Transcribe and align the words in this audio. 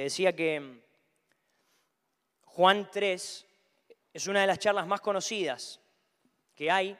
Te 0.00 0.04
decía 0.04 0.34
que 0.34 0.80
Juan 2.44 2.88
3 2.90 3.46
es 4.14 4.26
una 4.28 4.40
de 4.40 4.46
las 4.46 4.58
charlas 4.58 4.86
más 4.86 5.02
conocidas 5.02 5.78
que 6.54 6.70
hay 6.70 6.96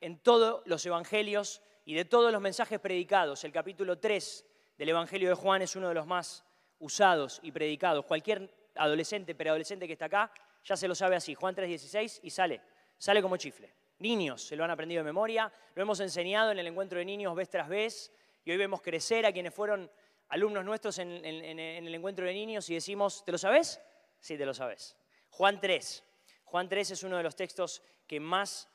en 0.00 0.18
todos 0.18 0.60
los 0.66 0.84
evangelios 0.84 1.62
y 1.84 1.94
de 1.94 2.04
todos 2.04 2.32
los 2.32 2.40
mensajes 2.42 2.80
predicados. 2.80 3.44
El 3.44 3.52
capítulo 3.52 4.00
3 4.00 4.44
del 4.76 4.88
Evangelio 4.88 5.28
de 5.28 5.36
Juan 5.36 5.62
es 5.62 5.76
uno 5.76 5.90
de 5.90 5.94
los 5.94 6.08
más 6.08 6.44
usados 6.80 7.38
y 7.44 7.52
predicados. 7.52 8.04
Cualquier 8.04 8.52
adolescente, 8.74 9.36
preadolescente 9.36 9.86
que 9.86 9.92
está 9.92 10.06
acá, 10.06 10.32
ya 10.64 10.76
se 10.76 10.88
lo 10.88 10.96
sabe 10.96 11.14
así. 11.14 11.36
Juan 11.36 11.54
3:16 11.54 12.18
y 12.24 12.30
sale, 12.30 12.62
sale 12.98 13.22
como 13.22 13.36
chifle. 13.36 13.72
Niños 14.00 14.42
se 14.42 14.56
lo 14.56 14.64
han 14.64 14.72
aprendido 14.72 15.04
de 15.04 15.04
memoria, 15.04 15.52
lo 15.76 15.82
hemos 15.82 16.00
enseñado 16.00 16.50
en 16.50 16.58
el 16.58 16.66
encuentro 16.66 16.98
de 16.98 17.04
niños 17.04 17.32
vez 17.36 17.48
tras 17.48 17.68
vez 17.68 18.10
y 18.44 18.50
hoy 18.50 18.56
vemos 18.56 18.82
crecer 18.82 19.24
a 19.24 19.32
quienes 19.32 19.54
fueron 19.54 19.88
alumnos 20.30 20.64
nuestros 20.64 20.98
en, 20.98 21.10
el 21.24 21.94
encuentro 21.94 22.24
de 22.24 22.32
niños 22.32 22.68
y 22.70 22.74
decimos, 22.74 23.24
¿te 23.24 23.32
lo 23.32 23.38
sabes? 23.38 23.80
Sí, 24.20 24.38
te 24.38 24.46
lo 24.46 24.54
sabes. 24.54 24.96
Juan 25.30 25.60
3. 25.60 26.04
Juan 26.44 26.68
3 26.68 26.90
es 26.92 27.02
uno 27.02 27.16
de 27.16 27.22
los 27.22 27.36
textos 27.36 27.82
que 28.06 28.20
más 28.20 28.68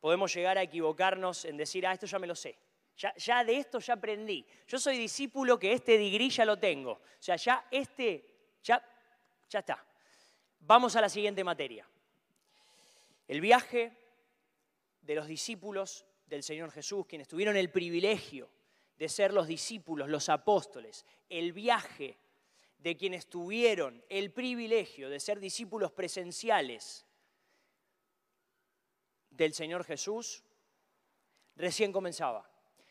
podemos 0.00 0.32
llegar 0.34 0.58
a 0.58 0.62
equivocarnos 0.62 1.44
en 1.44 1.56
decir, 1.56 1.86
ah, 1.86 1.92
esto 1.92 2.06
ya 2.06 2.18
me 2.18 2.26
lo 2.26 2.34
sé. 2.34 2.58
Ya, 2.96 3.42
de 3.42 3.56
esto 3.56 3.80
ya 3.80 3.94
aprendí. 3.94 4.46
Yo 4.68 4.78
soy 4.78 4.96
discípulo 4.96 5.58
que 5.58 5.72
este 5.72 5.98
digrí 5.98 6.30
ya 6.30 6.44
lo 6.44 6.58
tengo. 6.58 6.92
O 6.92 7.02
sea, 7.18 7.36
ya 7.36 7.66
este, 7.70 8.58
ya, 8.62 8.84
ya 9.48 9.58
está. 9.58 9.84
Vamos 10.60 10.94
a 10.94 11.00
la 11.00 11.08
siguiente 11.08 11.42
materia. 11.42 11.88
El 13.26 13.40
viaje 13.40 13.96
de 15.00 15.14
los 15.16 15.26
discípulos 15.26 16.04
del 16.26 16.44
Señor 16.44 16.70
Jesús, 16.70 17.06
quienes 17.06 17.26
tuvieron 17.26 17.56
el 17.56 17.70
privilegio 17.70 18.48
de 19.02 19.08
ser 19.08 19.32
los 19.32 19.48
discípulos, 19.48 20.08
los 20.08 20.28
apóstoles, 20.28 21.04
el 21.28 21.52
viaje 21.52 22.20
de 22.78 22.96
quienes 22.96 23.26
tuvieron 23.26 24.00
el 24.08 24.30
privilegio 24.30 25.10
de 25.10 25.18
ser 25.18 25.40
discípulos 25.40 25.90
presenciales 25.90 27.04
del 29.28 29.54
Señor 29.54 29.82
Jesús, 29.82 30.44
recién 31.56 31.90
comenzaba. 31.90 32.48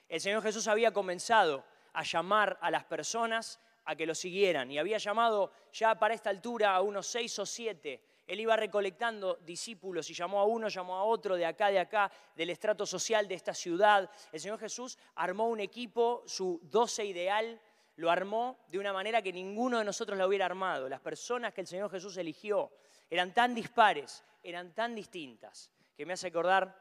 El 0.09 0.19
Señor 0.19 0.43
Jesús 0.43 0.67
había 0.67 0.91
comenzado 0.91 1.63
a 1.93 2.03
llamar 2.03 2.59
a 2.59 2.69
las 2.71 2.83
personas 2.83 3.61
a 3.85 3.95
que 3.95 4.05
lo 4.05 4.13
siguieran 4.13 4.69
y 4.69 4.79
había 4.79 4.97
llamado 4.97 5.53
ya 5.71 5.97
para 5.97 6.13
esta 6.13 6.29
altura 6.29 6.75
a 6.75 6.81
unos 6.81 7.07
seis 7.07 7.39
o 7.39 7.45
siete. 7.45 8.03
Él 8.31 8.39
iba 8.39 8.55
recolectando 8.55 9.35
discípulos 9.41 10.09
y 10.09 10.13
llamó 10.13 10.39
a 10.39 10.45
uno, 10.45 10.69
llamó 10.69 10.95
a 10.95 11.03
otro 11.03 11.35
de 11.35 11.45
acá, 11.45 11.67
de 11.67 11.79
acá, 11.79 12.09
del 12.33 12.49
estrato 12.49 12.85
social 12.85 13.27
de 13.27 13.35
esta 13.35 13.53
ciudad. 13.53 14.09
El 14.31 14.39
Señor 14.39 14.57
Jesús 14.57 14.97
armó 15.15 15.49
un 15.49 15.59
equipo, 15.59 16.23
su 16.25 16.57
doce 16.63 17.03
ideal, 17.03 17.59
lo 17.97 18.09
armó 18.09 18.63
de 18.69 18.79
una 18.79 18.93
manera 18.93 19.21
que 19.21 19.33
ninguno 19.33 19.79
de 19.79 19.83
nosotros 19.83 20.17
lo 20.17 20.25
hubiera 20.25 20.45
armado. 20.45 20.87
Las 20.87 21.01
personas 21.01 21.53
que 21.53 21.59
el 21.59 21.67
Señor 21.67 21.91
Jesús 21.91 22.15
eligió 22.15 22.71
eran 23.09 23.33
tan 23.33 23.53
dispares, 23.53 24.23
eran 24.41 24.73
tan 24.73 24.95
distintas, 24.95 25.69
que 25.97 26.05
me 26.05 26.13
hace 26.13 26.27
acordar 26.27 26.73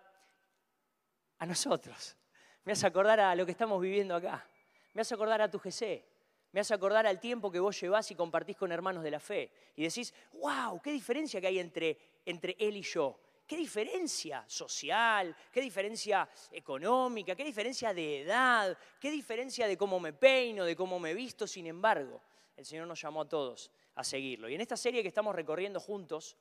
a 1.37 1.47
nosotros. 1.47 2.17
Me 2.63 2.75
hace 2.75 2.87
acordar 2.87 3.19
a 3.19 3.35
lo 3.35 3.45
que 3.45 3.51
estamos 3.51 3.83
viviendo 3.83 4.15
acá. 4.15 4.47
Me 4.95 5.03
hace 5.03 5.15
acordar 5.15 5.43
a 5.43 5.51
tu 5.51 5.59
GC. 5.59 6.10
Me 6.53 6.61
hace 6.61 6.75
acordar 6.75 7.07
al 7.07 7.21
tiempo 7.21 7.51
que 7.51 7.61
vos 7.61 7.81
llevás 7.81 8.11
y 8.11 8.15
compartís 8.15 8.57
con 8.57 8.73
hermanos 8.73 9.05
de 9.05 9.11
la 9.11 9.21
fe. 9.21 9.51
Y 9.77 9.85
decís, 9.85 10.13
wow, 10.35 10.81
qué 10.83 10.91
diferencia 10.91 11.41
que 11.41 11.47
hay 11.47 11.59
entre, 11.59 11.97
entre 12.25 12.57
él 12.59 12.77
y 12.77 12.83
yo. 12.83 13.19
Qué 13.47 13.57
diferencia 13.57 14.45
social, 14.47 15.35
qué 15.53 15.61
diferencia 15.61 16.29
económica, 16.53 17.35
qué 17.35 17.45
diferencia 17.45 17.93
de 17.93 18.23
edad, 18.23 18.79
qué 19.01 19.11
diferencia 19.11 19.67
de 19.67 19.77
cómo 19.77 19.99
me 19.99 20.13
peino, 20.13 20.65
de 20.65 20.77
cómo 20.77 21.01
me 21.01 21.15
visto. 21.15 21.47
Sin 21.47 21.67
embargo, 21.67 22.21
el 22.57 22.65
Señor 22.65 22.87
nos 22.87 23.01
llamó 23.01 23.23
a 23.23 23.29
todos 23.29 23.71
a 23.97 24.05
seguirlo. 24.05 24.49
Y 24.49 24.55
en 24.55 24.61
esta 24.61 24.77
serie 24.77 25.03
que 25.03 25.09
estamos 25.09 25.35
recorriendo 25.35 25.81
juntos, 25.81 26.37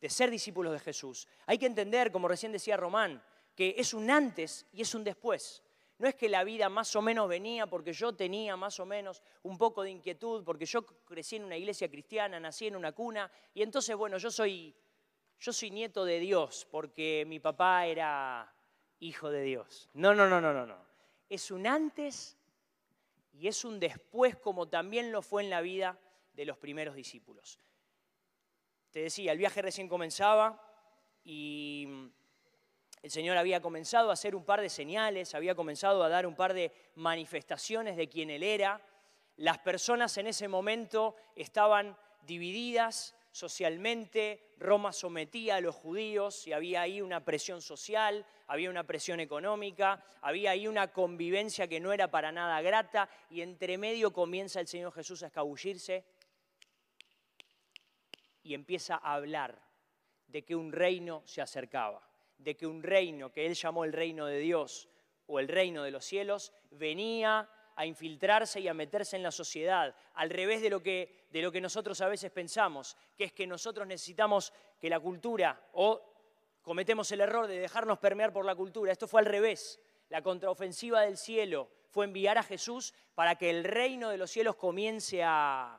de 0.00 0.08
ser 0.10 0.30
discípulos 0.30 0.72
de 0.72 0.78
Jesús, 0.78 1.26
hay 1.46 1.58
que 1.58 1.66
entender, 1.66 2.12
como 2.12 2.28
recién 2.28 2.52
decía 2.52 2.76
Román, 2.76 3.22
que 3.54 3.74
es 3.76 3.94
un 3.94 4.10
antes 4.10 4.66
y 4.72 4.82
es 4.82 4.94
un 4.94 5.02
después. 5.02 5.62
No 5.98 6.08
es 6.08 6.14
que 6.14 6.28
la 6.28 6.44
vida 6.44 6.68
más 6.68 6.94
o 6.94 7.00
menos 7.00 7.28
venía 7.28 7.66
porque 7.66 7.92
yo 7.92 8.14
tenía 8.14 8.56
más 8.56 8.78
o 8.80 8.86
menos 8.86 9.22
un 9.42 9.56
poco 9.56 9.82
de 9.82 9.90
inquietud, 9.90 10.44
porque 10.44 10.66
yo 10.66 10.84
crecí 10.84 11.36
en 11.36 11.44
una 11.44 11.56
iglesia 11.56 11.88
cristiana, 11.88 12.38
nací 12.38 12.66
en 12.66 12.76
una 12.76 12.92
cuna, 12.92 13.30
y 13.54 13.62
entonces, 13.62 13.96
bueno, 13.96 14.18
yo 14.18 14.30
soy, 14.30 14.74
yo 15.40 15.52
soy 15.52 15.70
nieto 15.70 16.04
de 16.04 16.20
Dios 16.20 16.66
porque 16.70 17.24
mi 17.26 17.40
papá 17.40 17.86
era 17.86 18.52
hijo 19.00 19.30
de 19.30 19.42
Dios. 19.42 19.88
No, 19.94 20.14
no, 20.14 20.28
no, 20.28 20.40
no, 20.40 20.52
no, 20.52 20.66
no. 20.66 20.76
Es 21.28 21.50
un 21.50 21.66
antes 21.66 22.36
y 23.32 23.48
es 23.48 23.64
un 23.64 23.80
después 23.80 24.36
como 24.36 24.68
también 24.68 25.12
lo 25.12 25.22
fue 25.22 25.42
en 25.42 25.50
la 25.50 25.60
vida 25.60 25.98
de 26.34 26.44
los 26.44 26.58
primeros 26.58 26.94
discípulos. 26.94 27.58
Te 28.90 29.00
decía, 29.00 29.32
el 29.32 29.38
viaje 29.38 29.62
recién 29.62 29.88
comenzaba 29.88 30.62
y 31.24 32.10
el 33.06 33.12
Señor 33.12 33.36
había 33.36 33.62
comenzado 33.62 34.10
a 34.10 34.14
hacer 34.14 34.34
un 34.34 34.44
par 34.44 34.60
de 34.60 34.68
señales, 34.68 35.36
había 35.36 35.54
comenzado 35.54 36.02
a 36.02 36.08
dar 36.08 36.26
un 36.26 36.34
par 36.34 36.54
de 36.54 36.72
manifestaciones 36.96 37.96
de 37.96 38.08
quién 38.08 38.30
Él 38.30 38.42
era. 38.42 38.84
Las 39.36 39.58
personas 39.58 40.18
en 40.18 40.26
ese 40.26 40.48
momento 40.48 41.14
estaban 41.36 41.96
divididas 42.22 43.14
socialmente, 43.30 44.50
Roma 44.58 44.92
sometía 44.92 45.54
a 45.54 45.60
los 45.60 45.76
judíos 45.76 46.48
y 46.48 46.52
había 46.52 46.80
ahí 46.80 47.00
una 47.00 47.24
presión 47.24 47.62
social, 47.62 48.26
había 48.48 48.70
una 48.70 48.82
presión 48.82 49.20
económica, 49.20 50.04
había 50.20 50.50
ahí 50.50 50.66
una 50.66 50.92
convivencia 50.92 51.68
que 51.68 51.78
no 51.78 51.92
era 51.92 52.10
para 52.10 52.32
nada 52.32 52.60
grata 52.60 53.08
y 53.30 53.40
entre 53.40 53.78
medio 53.78 54.12
comienza 54.12 54.58
el 54.58 54.66
Señor 54.66 54.92
Jesús 54.92 55.22
a 55.22 55.28
escabullirse 55.28 56.04
y 58.42 58.54
empieza 58.54 58.96
a 58.96 59.14
hablar 59.14 59.62
de 60.26 60.44
que 60.44 60.56
un 60.56 60.72
reino 60.72 61.22
se 61.24 61.40
acercaba 61.40 62.15
de 62.38 62.56
que 62.56 62.66
un 62.66 62.82
reino 62.82 63.32
que 63.32 63.46
él 63.46 63.54
llamó 63.54 63.84
el 63.84 63.92
reino 63.92 64.26
de 64.26 64.38
Dios 64.38 64.88
o 65.26 65.40
el 65.40 65.48
reino 65.48 65.82
de 65.82 65.90
los 65.90 66.04
cielos 66.04 66.52
venía 66.70 67.48
a 67.76 67.84
infiltrarse 67.84 68.60
y 68.60 68.68
a 68.68 68.74
meterse 68.74 69.16
en 69.16 69.22
la 69.22 69.30
sociedad, 69.30 69.94
al 70.14 70.30
revés 70.30 70.62
de 70.62 70.70
lo 70.70 70.82
que, 70.82 71.26
de 71.30 71.42
lo 71.42 71.52
que 71.52 71.60
nosotros 71.60 72.00
a 72.00 72.08
veces 72.08 72.30
pensamos, 72.30 72.96
que 73.16 73.24
es 73.24 73.32
que 73.32 73.46
nosotros 73.46 73.86
necesitamos 73.86 74.52
que 74.80 74.88
la 74.88 74.98
cultura 74.98 75.68
o 75.72 76.02
cometemos 76.62 77.12
el 77.12 77.20
error 77.20 77.46
de 77.46 77.58
dejarnos 77.58 77.98
permear 77.98 78.32
por 78.32 78.46
la 78.46 78.54
cultura. 78.54 78.92
Esto 78.92 79.06
fue 79.06 79.20
al 79.20 79.26
revés. 79.26 79.78
La 80.08 80.22
contraofensiva 80.22 81.02
del 81.02 81.18
cielo 81.18 81.68
fue 81.90 82.06
enviar 82.06 82.38
a 82.38 82.42
Jesús 82.42 82.94
para 83.14 83.36
que 83.36 83.50
el 83.50 83.62
reino 83.62 84.08
de 84.08 84.16
los 84.16 84.30
cielos 84.30 84.56
comience 84.56 85.22
a 85.22 85.78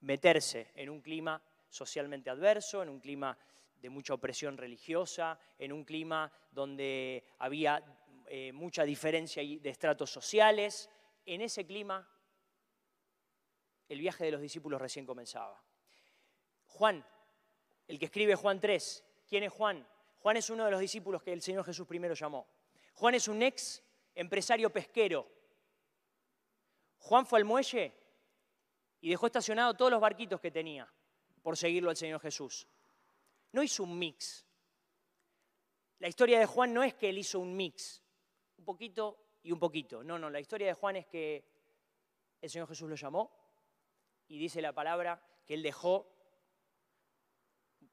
meterse 0.00 0.70
en 0.74 0.90
un 0.90 1.00
clima 1.00 1.42
socialmente 1.68 2.30
adverso, 2.30 2.82
en 2.82 2.88
un 2.88 3.00
clima 3.00 3.36
de 3.80 3.90
mucha 3.90 4.14
opresión 4.14 4.56
religiosa, 4.56 5.38
en 5.58 5.72
un 5.72 5.84
clima 5.84 6.30
donde 6.50 7.24
había 7.38 7.82
eh, 8.26 8.52
mucha 8.52 8.84
diferencia 8.84 9.42
de 9.42 9.70
estratos 9.70 10.10
sociales. 10.10 10.90
En 11.24 11.40
ese 11.40 11.66
clima, 11.66 12.06
el 13.88 14.00
viaje 14.00 14.24
de 14.24 14.32
los 14.32 14.40
discípulos 14.40 14.80
recién 14.80 15.06
comenzaba. 15.06 15.62
Juan, 16.66 17.04
el 17.88 17.98
que 17.98 18.04
escribe 18.04 18.34
Juan 18.34 18.60
3, 18.60 19.04
¿quién 19.28 19.44
es 19.44 19.52
Juan? 19.52 19.86
Juan 20.20 20.36
es 20.36 20.50
uno 20.50 20.64
de 20.64 20.70
los 20.70 20.80
discípulos 20.80 21.22
que 21.22 21.32
el 21.32 21.42
Señor 21.42 21.64
Jesús 21.64 21.86
primero 21.86 22.14
llamó. 22.14 22.46
Juan 22.94 23.14
es 23.14 23.28
un 23.28 23.42
ex 23.42 23.82
empresario 24.14 24.70
pesquero. 24.70 25.26
Juan 26.98 27.24
fue 27.24 27.38
al 27.38 27.46
muelle 27.46 27.94
y 29.00 29.08
dejó 29.08 29.26
estacionado 29.26 29.74
todos 29.74 29.90
los 29.90 30.00
barquitos 30.00 30.40
que 30.40 30.50
tenía 30.50 30.92
por 31.42 31.56
seguirlo 31.56 31.88
al 31.88 31.96
Señor 31.96 32.20
Jesús 32.20 32.68
no 33.52 33.62
hizo 33.62 33.82
un 33.82 33.98
mix. 33.98 34.46
La 35.98 36.08
historia 36.08 36.38
de 36.38 36.46
Juan 36.46 36.72
no 36.72 36.82
es 36.82 36.94
que 36.94 37.08
él 37.08 37.18
hizo 37.18 37.40
un 37.40 37.54
mix, 37.54 38.02
un 38.56 38.64
poquito 38.64 39.38
y 39.42 39.52
un 39.52 39.58
poquito. 39.58 40.02
No, 40.02 40.18
no, 40.18 40.30
la 40.30 40.40
historia 40.40 40.68
de 40.68 40.74
Juan 40.74 40.96
es 40.96 41.06
que 41.06 41.44
el 42.40 42.48
Señor 42.48 42.68
Jesús 42.68 42.88
lo 42.88 42.96
llamó 42.96 43.30
y 44.28 44.38
dice 44.38 44.62
la 44.62 44.72
palabra 44.72 45.22
que 45.44 45.54
él 45.54 45.62
dejó, 45.62 46.10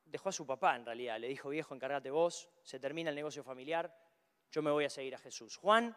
dejó 0.05 0.29
a 0.29 0.31
su 0.31 0.45
papá 0.45 0.75
en 0.75 0.85
realidad, 0.85 1.19
le 1.19 1.27
dijo, 1.27 1.49
viejo, 1.49 1.75
encárgate 1.75 2.09
vos, 2.09 2.49
se 2.63 2.79
termina 2.79 3.09
el 3.09 3.15
negocio 3.15 3.43
familiar, 3.43 3.93
yo 4.51 4.61
me 4.61 4.71
voy 4.71 4.85
a 4.85 4.89
seguir 4.89 5.15
a 5.15 5.19
Jesús. 5.19 5.57
Juan 5.57 5.95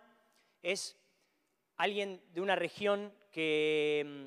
es 0.63 0.97
alguien 1.77 2.23
de 2.33 2.41
una 2.41 2.57
región 2.57 3.15
que 3.31 4.05
mm, 4.05 4.27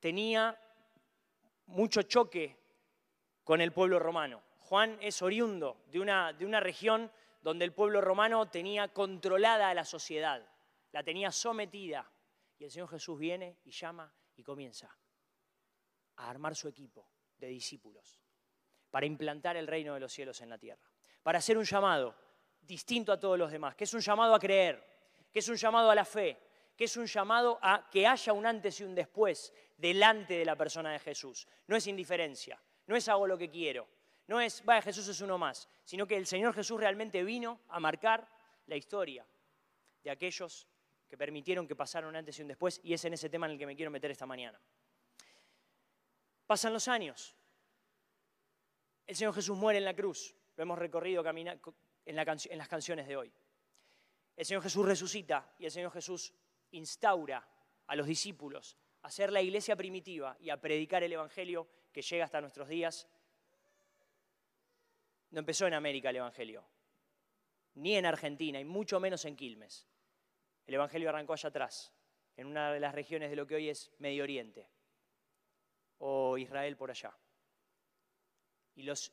tenía 0.00 0.58
mucho 1.66 2.02
choque 2.02 2.59
con 3.44 3.60
el 3.60 3.72
pueblo 3.72 3.98
romano. 3.98 4.42
Juan 4.58 4.98
es 5.00 5.22
oriundo 5.22 5.82
de 5.86 6.00
una, 6.00 6.32
de 6.32 6.46
una 6.46 6.60
región 6.60 7.10
donde 7.42 7.64
el 7.64 7.72
pueblo 7.72 8.00
romano 8.00 8.48
tenía 8.48 8.88
controlada 8.88 9.70
a 9.70 9.74
la 9.74 9.84
sociedad, 9.84 10.46
la 10.92 11.02
tenía 11.02 11.32
sometida. 11.32 12.10
Y 12.58 12.64
el 12.64 12.70
Señor 12.70 12.88
Jesús 12.90 13.18
viene 13.18 13.58
y 13.64 13.70
llama 13.70 14.12
y 14.36 14.42
comienza 14.42 14.94
a 16.16 16.30
armar 16.30 16.54
su 16.54 16.68
equipo 16.68 17.08
de 17.38 17.48
discípulos 17.48 18.20
para 18.90 19.06
implantar 19.06 19.56
el 19.56 19.66
reino 19.66 19.94
de 19.94 20.00
los 20.00 20.12
cielos 20.12 20.40
en 20.40 20.50
la 20.50 20.58
tierra, 20.58 20.90
para 21.22 21.38
hacer 21.38 21.56
un 21.56 21.64
llamado 21.64 22.14
distinto 22.60 23.12
a 23.12 23.18
todos 23.18 23.38
los 23.38 23.50
demás, 23.50 23.74
que 23.74 23.84
es 23.84 23.94
un 23.94 24.00
llamado 24.00 24.34
a 24.34 24.38
creer, 24.38 24.84
que 25.32 25.38
es 25.38 25.48
un 25.48 25.56
llamado 25.56 25.90
a 25.90 25.94
la 25.94 26.04
fe, 26.04 26.38
que 26.76 26.84
es 26.84 26.96
un 26.96 27.06
llamado 27.06 27.58
a 27.62 27.88
que 27.90 28.06
haya 28.06 28.32
un 28.32 28.46
antes 28.46 28.80
y 28.80 28.84
un 28.84 28.94
después 28.94 29.52
delante 29.76 30.34
de 30.34 30.44
la 30.44 30.56
persona 30.56 30.92
de 30.92 30.98
Jesús. 30.98 31.46
No 31.66 31.76
es 31.76 31.86
indiferencia, 31.86 32.60
no 32.90 32.96
es 32.96 33.08
hago 33.08 33.24
lo 33.24 33.38
que 33.38 33.48
quiero, 33.48 33.88
no 34.26 34.40
es, 34.40 34.64
vaya, 34.64 34.82
Jesús 34.82 35.06
es 35.06 35.20
uno 35.20 35.38
más, 35.38 35.68
sino 35.84 36.08
que 36.08 36.16
el 36.16 36.26
Señor 36.26 36.52
Jesús 36.52 36.78
realmente 36.78 37.22
vino 37.22 37.60
a 37.68 37.78
marcar 37.78 38.28
la 38.66 38.74
historia 38.74 39.24
de 40.02 40.10
aquellos 40.10 40.66
que 41.08 41.16
permitieron 41.16 41.68
que 41.68 41.76
pasara 41.76 42.08
un 42.08 42.16
antes 42.16 42.36
y 42.36 42.42
un 42.42 42.48
después, 42.48 42.80
y 42.82 42.92
es 42.92 43.04
en 43.04 43.12
ese 43.12 43.30
tema 43.30 43.46
en 43.46 43.52
el 43.52 43.58
que 43.58 43.66
me 43.66 43.76
quiero 43.76 43.92
meter 43.92 44.10
esta 44.10 44.26
mañana. 44.26 44.60
Pasan 46.48 46.72
los 46.72 46.88
años, 46.88 47.36
el 49.06 49.14
Señor 49.14 49.34
Jesús 49.34 49.56
muere 49.56 49.78
en 49.78 49.84
la 49.84 49.94
cruz, 49.94 50.34
lo 50.56 50.62
hemos 50.64 50.76
recorrido 50.76 51.24
en, 51.24 52.16
las 52.16 52.68
canciones 52.68 53.06
de 53.06 53.16
hoy. 53.16 53.32
El 54.34 54.44
Señor 54.44 54.64
Jesús 54.64 54.84
resucita 54.84 55.54
y 55.60 55.64
el 55.64 55.70
Señor 55.70 55.92
Jesús 55.92 56.34
instaura 56.72 57.48
a 57.86 57.94
los 57.94 58.08
discípulos 58.08 58.76
a 59.02 59.10
ser 59.10 59.32
la 59.32 59.42
iglesia 59.42 59.76
primitiva 59.76 60.36
y 60.40 60.50
a 60.50 60.60
predicar 60.60 61.02
el 61.02 61.12
Evangelio 61.12 61.68
que 61.92 62.02
llega 62.02 62.24
hasta 62.24 62.40
nuestros 62.40 62.68
días. 62.68 63.08
No 65.30 65.40
empezó 65.40 65.66
en 65.66 65.74
América 65.74 66.10
el 66.10 66.16
Evangelio, 66.16 66.64
ni 67.74 67.96
en 67.96 68.06
Argentina, 68.06 68.60
y 68.60 68.64
mucho 68.64 69.00
menos 69.00 69.24
en 69.24 69.36
Quilmes. 69.36 69.86
El 70.66 70.74
Evangelio 70.74 71.08
arrancó 71.08 71.32
allá 71.32 71.48
atrás, 71.48 71.92
en 72.36 72.46
una 72.46 72.72
de 72.72 72.80
las 72.80 72.94
regiones 72.94 73.30
de 73.30 73.36
lo 73.36 73.46
que 73.46 73.54
hoy 73.54 73.68
es 73.68 73.90
Medio 73.98 74.24
Oriente, 74.24 74.68
o 75.98 76.36
Israel 76.38 76.76
por 76.76 76.90
allá 76.90 77.16
y 78.80 78.82
los, 78.82 79.12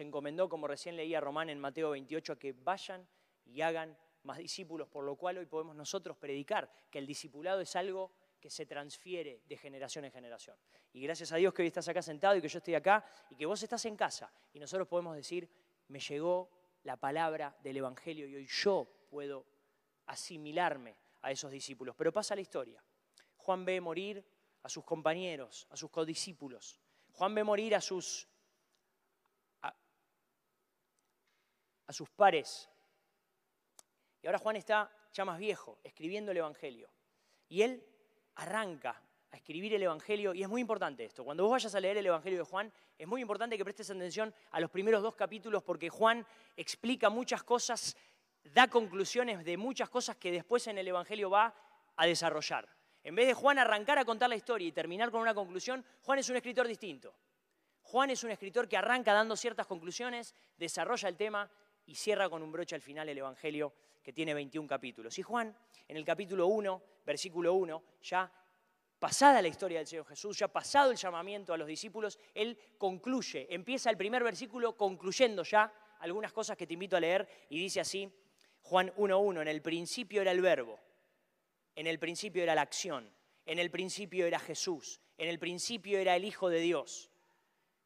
encomendó, 0.00 0.48
como 0.48 0.66
recién 0.66 0.96
leía 0.96 1.20
Román 1.20 1.48
en 1.48 1.58
Mateo 1.58 1.90
28, 1.90 2.34
a 2.34 2.38
que 2.38 2.52
vayan 2.52 3.08
y 3.46 3.62
hagan 3.62 3.96
más 4.22 4.36
discípulos, 4.38 4.88
por 4.88 5.04
lo 5.04 5.16
cual 5.16 5.38
hoy 5.38 5.46
podemos 5.46 5.74
nosotros 5.74 6.18
predicar 6.18 6.70
que 6.90 6.98
el 6.98 7.06
discipulado 7.06 7.62
es 7.62 7.74
algo 7.76 8.12
que 8.40 8.50
se 8.50 8.66
transfiere 8.66 9.42
de 9.46 9.56
generación 9.56 10.04
en 10.04 10.12
generación. 10.12 10.56
Y 10.92 11.02
gracias 11.02 11.30
a 11.32 11.36
Dios 11.36 11.52
que 11.52 11.62
hoy 11.62 11.68
estás 11.68 11.86
acá 11.88 12.02
sentado 12.02 12.36
y 12.36 12.40
que 12.40 12.48
yo 12.48 12.58
estoy 12.58 12.74
acá 12.74 13.04
y 13.28 13.36
que 13.36 13.46
vos 13.46 13.62
estás 13.62 13.84
en 13.84 13.96
casa 13.96 14.32
y 14.52 14.58
nosotros 14.58 14.88
podemos 14.88 15.14
decir, 15.14 15.48
me 15.88 16.00
llegó 16.00 16.50
la 16.84 16.96
palabra 16.96 17.56
del 17.62 17.76
Evangelio 17.76 18.26
y 18.26 18.34
hoy 18.36 18.46
yo 18.46 19.06
puedo 19.10 19.46
asimilarme 20.06 20.96
a 21.22 21.30
esos 21.30 21.50
discípulos. 21.50 21.94
Pero 21.96 22.12
pasa 22.12 22.34
la 22.34 22.40
historia. 22.40 22.82
Juan 23.36 23.64
ve 23.64 23.80
morir 23.80 24.24
a 24.62 24.68
sus 24.68 24.84
compañeros, 24.84 25.66
a 25.70 25.76
sus 25.76 25.90
codiscípulos. 25.90 26.80
Juan 27.12 27.34
ve 27.34 27.44
morir 27.44 27.74
a 27.74 27.80
sus 27.80 28.26
a 31.90 31.92
sus 31.92 32.08
pares. 32.08 32.70
Y 34.22 34.26
ahora 34.28 34.38
Juan 34.38 34.54
está 34.54 34.88
ya 35.12 35.24
más 35.24 35.40
viejo, 35.40 35.80
escribiendo 35.82 36.30
el 36.30 36.36
Evangelio. 36.36 36.88
Y 37.48 37.62
él 37.62 37.84
arranca 38.40 39.00
a 39.30 39.36
escribir 39.36 39.74
el 39.74 39.82
Evangelio, 39.82 40.34
y 40.34 40.42
es 40.42 40.48
muy 40.48 40.60
importante 40.60 41.04
esto. 41.04 41.24
Cuando 41.24 41.44
vos 41.44 41.52
vayas 41.52 41.74
a 41.74 41.80
leer 41.80 41.98
el 41.98 42.06
Evangelio 42.06 42.38
de 42.38 42.44
Juan, 42.44 42.72
es 42.98 43.06
muy 43.06 43.20
importante 43.20 43.56
que 43.56 43.64
prestes 43.64 43.90
atención 43.90 44.34
a 44.50 44.60
los 44.60 44.70
primeros 44.70 45.02
dos 45.02 45.14
capítulos, 45.14 45.62
porque 45.62 45.90
Juan 45.90 46.26
explica 46.56 47.10
muchas 47.10 47.42
cosas, 47.42 47.96
da 48.42 48.66
conclusiones 48.68 49.44
de 49.44 49.56
muchas 49.56 49.88
cosas 49.90 50.16
que 50.16 50.32
después 50.32 50.66
en 50.66 50.78
el 50.78 50.88
Evangelio 50.88 51.28
va 51.30 51.54
a 51.96 52.06
desarrollar. 52.06 52.66
En 53.04 53.14
vez 53.14 53.26
de 53.26 53.34
Juan 53.34 53.58
arrancar 53.58 53.98
a 53.98 54.04
contar 54.04 54.28
la 54.30 54.36
historia 54.36 54.66
y 54.66 54.72
terminar 54.72 55.10
con 55.10 55.20
una 55.20 55.34
conclusión, 55.34 55.84
Juan 56.02 56.18
es 56.18 56.28
un 56.28 56.36
escritor 56.36 56.66
distinto. 56.66 57.14
Juan 57.82 58.10
es 58.10 58.24
un 58.24 58.30
escritor 58.30 58.68
que 58.68 58.76
arranca 58.76 59.12
dando 59.12 59.36
ciertas 59.36 59.66
conclusiones, 59.66 60.34
desarrolla 60.56 61.08
el 61.08 61.16
tema 61.16 61.50
y 61.86 61.94
cierra 61.94 62.28
con 62.28 62.42
un 62.42 62.52
broche 62.52 62.74
al 62.74 62.82
final 62.82 63.08
el 63.08 63.18
Evangelio 63.18 63.72
que 64.02 64.12
tiene 64.12 64.34
21 64.34 64.66
capítulos. 64.68 65.18
Y 65.18 65.22
Juan, 65.22 65.56
en 65.88 65.96
el 65.96 66.04
capítulo 66.04 66.46
1, 66.46 66.82
versículo 67.04 67.54
1, 67.54 67.82
ya 68.02 68.32
pasada 68.98 69.40
la 69.40 69.48
historia 69.48 69.78
del 69.78 69.86
Señor 69.86 70.06
Jesús, 70.06 70.38
ya 70.38 70.48
pasado 70.48 70.90
el 70.90 70.96
llamamiento 70.96 71.54
a 71.54 71.56
los 71.56 71.66
discípulos, 71.66 72.18
él 72.34 72.56
concluye, 72.78 73.46
empieza 73.52 73.90
el 73.90 73.96
primer 73.96 74.22
versículo 74.22 74.76
concluyendo 74.76 75.42
ya 75.42 75.72
algunas 76.00 76.32
cosas 76.32 76.56
que 76.56 76.66
te 76.66 76.74
invito 76.74 76.96
a 76.96 77.00
leer 77.00 77.26
y 77.48 77.58
dice 77.58 77.80
así, 77.80 78.12
Juan 78.62 78.92
1.1, 78.96 79.40
en 79.40 79.48
el 79.48 79.62
principio 79.62 80.20
era 80.20 80.30
el 80.30 80.40
verbo, 80.40 80.78
en 81.74 81.86
el 81.86 81.98
principio 81.98 82.42
era 82.42 82.54
la 82.54 82.62
acción, 82.62 83.10
en 83.46 83.58
el 83.58 83.70
principio 83.70 84.26
era 84.26 84.38
Jesús, 84.38 85.00
en 85.16 85.28
el 85.28 85.38
principio 85.38 85.98
era 85.98 86.14
el 86.14 86.24
Hijo 86.24 86.50
de 86.50 86.60
Dios, 86.60 87.10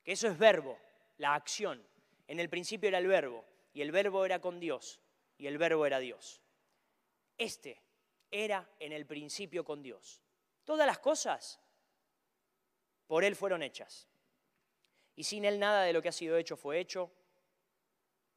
que 0.02 0.12
eso 0.12 0.26
es 0.28 0.36
verbo, 0.36 0.78
la 1.16 1.34
acción, 1.34 1.86
en 2.26 2.40
el 2.40 2.48
principio 2.48 2.88
era 2.88 2.98
el 2.98 3.06
verbo, 3.06 3.44
y 3.72 3.82
el 3.82 3.92
verbo 3.92 4.24
era 4.24 4.40
con 4.40 4.58
Dios, 4.58 5.00
y 5.38 5.46
el 5.46 5.58
verbo 5.58 5.86
era 5.86 5.98
Dios. 5.98 6.40
Este 7.36 7.82
era 8.30 8.68
en 8.78 8.92
el 8.92 9.06
principio 9.06 9.64
con 9.64 9.82
Dios. 9.82 10.22
Todas 10.64 10.86
las 10.86 10.98
cosas 10.98 11.60
por 13.06 13.24
Él 13.24 13.36
fueron 13.36 13.62
hechas. 13.62 14.08
Y 15.16 15.24
sin 15.24 15.44
Él 15.44 15.58
nada 15.58 15.82
de 15.82 15.92
lo 15.92 16.02
que 16.02 16.08
ha 16.08 16.12
sido 16.12 16.36
hecho 16.36 16.56
fue 16.56 16.80
hecho. 16.80 17.12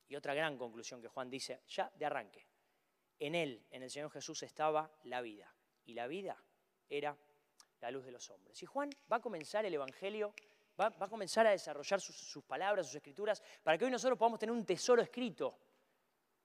Y 0.07 0.15
otra 0.15 0.33
gran 0.33 0.57
conclusión 0.57 1.01
que 1.01 1.07
Juan 1.07 1.29
dice 1.29 1.61
ya 1.67 1.91
de 1.95 2.05
arranque. 2.05 2.47
En 3.19 3.35
Él, 3.35 3.65
en 3.71 3.83
el 3.83 3.89
Señor 3.89 4.11
Jesús, 4.11 4.43
estaba 4.43 4.91
la 5.03 5.21
vida. 5.21 5.53
Y 5.85 5.93
la 5.93 6.07
vida 6.07 6.41
era 6.89 7.17
la 7.81 7.91
luz 7.91 8.05
de 8.05 8.11
los 8.11 8.29
hombres. 8.29 8.61
Y 8.61 8.65
Juan 8.65 8.89
va 9.11 9.17
a 9.17 9.21
comenzar 9.21 9.65
el 9.65 9.73
Evangelio 9.73 10.33
va, 10.79 10.93
a 10.99 11.07
comenzar 11.07 11.47
a 11.47 11.51
desarrollar 11.51 11.99
sus, 11.99 12.43
palabras, 12.43 12.85
sus 12.85 12.95
escrituras, 12.95 13.41
para 13.63 13.77
que 13.77 13.85
hoy 13.85 13.91
nosotros 13.91 14.17
podamos 14.17 14.39
tener 14.39 14.53
un 14.53 14.65
tesoro 14.65 15.01
escrito, 15.01 15.57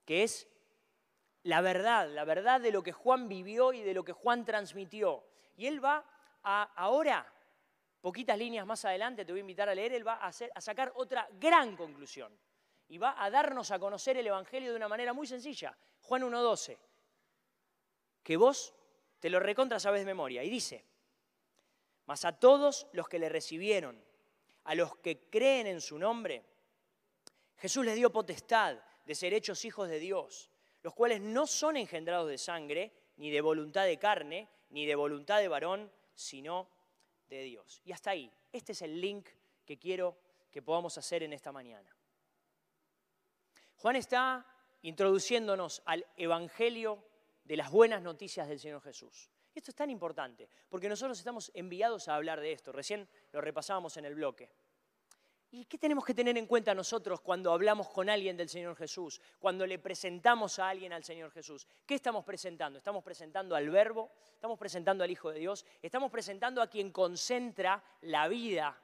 que 0.04 0.22
es 0.22 0.49
la 1.44 1.60
verdad, 1.60 2.08
la 2.08 2.25
verdad 2.25 2.60
de 2.60 2.70
lo 2.70 2.82
que 2.82 2.93
Juan 2.93 3.28
vivió 3.28 3.72
y 3.72 3.82
de 3.82 3.94
lo 3.94 4.04
que 4.04 4.12
Juan 4.12 4.44
transmitió. 4.44 5.25
Y 5.56 5.66
él 5.66 5.84
va 5.84 6.04
a, 6.43 6.62
ahora, 6.76 7.26
poquitas 8.00 8.38
líneas 8.38 8.66
más 8.66 8.84
adelante, 8.84 9.25
te 9.25 9.32
voy 9.32 9.40
a 9.40 9.43
invitar 9.43 9.69
a 9.69 9.75
leer, 9.75 9.93
él 9.93 10.06
va 10.06 10.14
a, 10.14 10.32
sacar 10.32 10.93
otra 10.94 11.28
gran 11.32 11.76
conclusión. 11.76 12.37
Y 12.88 12.99
va 12.99 13.22
a 13.22 13.31
darnos 13.31 13.70
a 13.70 13.78
conocer 13.78 14.16
el 14.19 14.26
Evangelio 14.26 14.70
de 14.70 14.76
una 14.76 14.88
manera 14.88 15.12
muy 15.12 15.26
sencilla. 15.26 15.76
Juan 16.02 16.22
1.12, 16.22 16.78
que 18.22 18.37
vos 18.37 18.75
te 19.19 19.31
lo 19.31 19.40
recontra 19.40 19.81
sabes 19.81 20.00
de 20.00 20.06
memoria. 20.06 20.44
Y 20.44 20.50
dice, 20.50 20.84
mas 22.06 22.25
a 22.25 22.38
todos 22.38 22.87
los 22.93 23.08
que 23.08 23.19
le 23.19 23.28
recibieron, 23.28 24.05
a 24.64 24.75
los 24.75 24.96
que 24.98 25.28
creen 25.31 25.66
en 25.66 25.81
su 25.81 25.98
nombre, 25.98 26.44
Jesús 27.56 27.84
les 27.84 27.96
dio 27.96 28.12
potestad 28.12 28.78
de 29.04 29.14
ser 29.14 29.34
hechos 29.34 29.64
hijos 29.64 29.88
de 29.88 29.99
Dios, 29.99 30.50
los 30.82 30.94
cuales 30.94 31.20
no 31.20 31.46
son 31.46 31.76
engendrados 31.76 32.28
de 32.28 32.38
sangre, 32.38 32.93
ni 33.16 33.31
de 33.31 33.40
voluntad 33.40 33.84
de 33.84 33.99
carne, 33.99 34.49
ni 34.70 34.87
de 34.87 34.94
voluntad 34.94 35.38
de 35.38 35.49
varón, 35.49 35.93
sino 36.14 36.69
de 37.28 37.43
Dios. 37.43 37.81
Y 37.84 37.93
hasta 37.93 38.10
ahí, 38.10 38.32
este 38.53 38.72
es 38.72 38.82
el 38.82 39.00
link 39.00 39.29
que 39.65 39.79
quiero 39.79 40.19
que 40.50 40.62
podamos 40.62 40.98
hacer 40.98 41.22
en 41.22 41.32
esta 41.32 41.53
mañana. 41.53 41.94
Juan 43.77 43.96
está 43.96 44.46
introduciéndonos 44.82 45.82
al 45.86 46.06
Evangelio 46.17 47.05
de 47.44 47.56
las 47.56 47.70
buenas 47.70 48.03
noticias 48.03 48.48
del 48.48 48.60
Señor 48.60 48.82
Jesús. 48.82 49.31
Esto 49.55 49.70
es 49.70 49.74
tan 49.74 49.91
importante, 49.91 50.48
porque 50.69 50.88
nosotros 50.88 51.19
estamos 51.19 51.50
enviados 51.55 52.08
a 52.08 52.15
hablar 52.15 52.41
de 52.41 52.53
esto. 52.53 52.72
Recién 52.72 53.08
lo 53.32 53.41
repasábamos 53.41 53.96
en 53.96 54.05
el 54.06 54.15
bloque. 54.15 54.50
¿Y 55.53 55.67
qué 55.67 55.79
tenemos 55.79 56.05
que 56.05 56.15
tener 56.15 56.37
en 56.39 56.47
cuenta 56.47 56.75
nosotros 56.75 57.21
cuando 57.21 57.53
hablamos 57.53 57.89
con 57.91 58.09
alguien 58.09 58.37
del 58.37 58.49
Señor 58.49 58.75
Jesús? 58.75 59.21
Cuando 59.39 59.67
le 59.67 59.79
presentamos 59.79 60.59
a 60.59 60.71
alguien 60.71 60.93
al 60.93 61.05
Señor 61.05 61.31
Jesús. 61.31 61.67
¿Qué 61.87 61.94
estamos 61.94 62.25
presentando? 62.25 62.79
¿Estamos 62.79 63.05
presentando 63.05 63.55
al 63.55 63.69
Verbo? 63.69 64.11
¿Estamos 64.32 64.59
presentando 64.59 65.05
al 65.05 65.11
Hijo 65.11 65.31
de 65.31 65.41
Dios? 65.41 65.67
¿Estamos 65.82 66.11
presentando 66.11 66.63
a 66.63 66.69
quien 66.69 66.91
concentra 66.91 67.85
la 68.01 68.29
vida? 68.29 68.81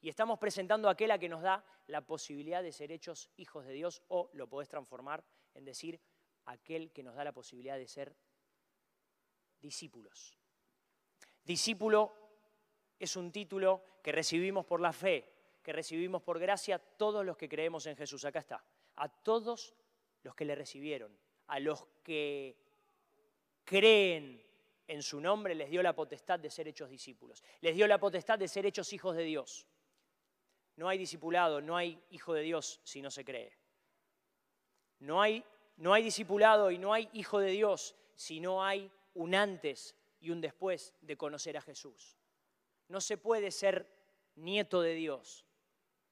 ¿Y 0.00 0.08
estamos 0.08 0.38
presentando 0.38 0.88
a 0.88 0.92
aquel 0.92 1.10
a 1.10 1.18
que 1.18 1.28
nos 1.28 1.42
da 1.42 1.64
la 1.88 2.00
posibilidad 2.02 2.62
de 2.62 2.70
ser 2.70 2.92
hechos 2.92 3.28
hijos 3.36 3.66
de 3.66 3.72
Dios? 3.72 4.00
¿O 4.06 4.30
lo 4.34 4.48
podés 4.48 4.68
transformar 4.68 5.24
en 5.54 5.64
decir 5.64 6.00
aquel 6.48 6.92
que 6.92 7.02
nos 7.02 7.14
da 7.14 7.24
la 7.24 7.32
posibilidad 7.32 7.76
de 7.76 7.86
ser 7.86 8.16
discípulos. 9.60 10.38
Discípulo 11.44 12.14
es 12.98 13.16
un 13.16 13.32
título 13.32 13.84
que 14.02 14.12
recibimos 14.12 14.64
por 14.66 14.80
la 14.80 14.92
fe, 14.92 15.37
que 15.68 15.72
recibimos 15.74 16.22
por 16.22 16.38
gracia 16.38 16.78
todos 16.78 17.26
los 17.26 17.36
que 17.36 17.46
creemos 17.46 17.84
en 17.84 17.94
Jesús. 17.94 18.24
Acá 18.24 18.38
está. 18.38 18.64
A 18.96 19.06
todos 19.10 19.74
los 20.22 20.34
que 20.34 20.46
le 20.46 20.54
recibieron, 20.54 21.14
a 21.46 21.60
los 21.60 21.84
que 22.02 22.56
creen 23.66 24.42
en 24.86 25.02
su 25.02 25.20
nombre, 25.20 25.54
les 25.54 25.68
dio 25.68 25.82
la 25.82 25.94
potestad 25.94 26.38
de 26.38 26.48
ser 26.48 26.68
hechos 26.68 26.88
discípulos. 26.88 27.44
Les 27.60 27.76
dio 27.76 27.86
la 27.86 27.98
potestad 27.98 28.38
de 28.38 28.48
ser 28.48 28.64
hechos 28.64 28.94
hijos 28.94 29.14
de 29.14 29.24
Dios. 29.24 29.66
No 30.76 30.88
hay 30.88 30.96
discipulado, 30.96 31.60
no 31.60 31.76
hay 31.76 32.02
hijo 32.12 32.32
de 32.32 32.40
Dios 32.40 32.80
si 32.82 33.02
no 33.02 33.10
se 33.10 33.26
cree. 33.26 33.52
No 35.00 35.20
hay, 35.20 35.44
no 35.76 35.92
hay 35.92 36.02
discipulado 36.02 36.70
y 36.70 36.78
no 36.78 36.94
hay 36.94 37.10
hijo 37.12 37.40
de 37.40 37.50
Dios 37.50 37.94
si 38.14 38.40
no 38.40 38.64
hay 38.64 38.90
un 39.12 39.34
antes 39.34 39.94
y 40.18 40.30
un 40.30 40.40
después 40.40 40.94
de 41.02 41.18
conocer 41.18 41.58
a 41.58 41.60
Jesús. 41.60 42.16
No 42.88 43.02
se 43.02 43.18
puede 43.18 43.50
ser 43.50 43.86
nieto 44.34 44.80
de 44.80 44.94
Dios. 44.94 45.44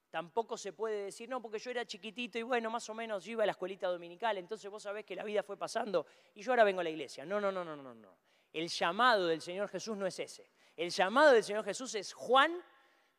Tampoco 0.09 0.57
se 0.57 0.73
puede 0.73 1.05
decir, 1.05 1.27
no, 1.27 1.41
porque 1.41 1.59
yo 1.59 1.69
era 1.69 1.85
chiquitito 1.85 2.37
y 2.37 2.43
bueno, 2.43 2.69
más 2.69 2.89
o 2.89 2.93
menos 2.93 3.25
yo 3.25 3.33
iba 3.33 3.43
a 3.43 3.45
la 3.45 3.51
escuelita 3.51 3.87
dominical, 3.87 4.37
entonces 4.37 4.71
vos 4.71 4.83
sabés 4.83 5.05
que 5.05 5.15
la 5.15 5.23
vida 5.23 5.43
fue 5.43 5.57
pasando 5.57 6.05
y 6.33 6.41
yo 6.41 6.51
ahora 6.51 6.63
vengo 6.63 6.79
a 6.79 6.83
la 6.83 6.89
iglesia. 6.89 7.25
No, 7.25 7.41
no, 7.41 7.51
no, 7.51 7.63
no, 7.63 7.75
no, 7.75 7.93
no. 7.93 8.17
El 8.53 8.69
llamado 8.69 9.27
del 9.27 9.41
Señor 9.41 9.67
Jesús 9.69 9.97
no 9.97 10.07
es 10.07 10.17
ese. 10.19 10.49
El 10.75 10.89
llamado 10.91 11.33
del 11.33 11.43
Señor 11.43 11.65
Jesús 11.65 11.93
es 11.95 12.13
Juan 12.13 12.63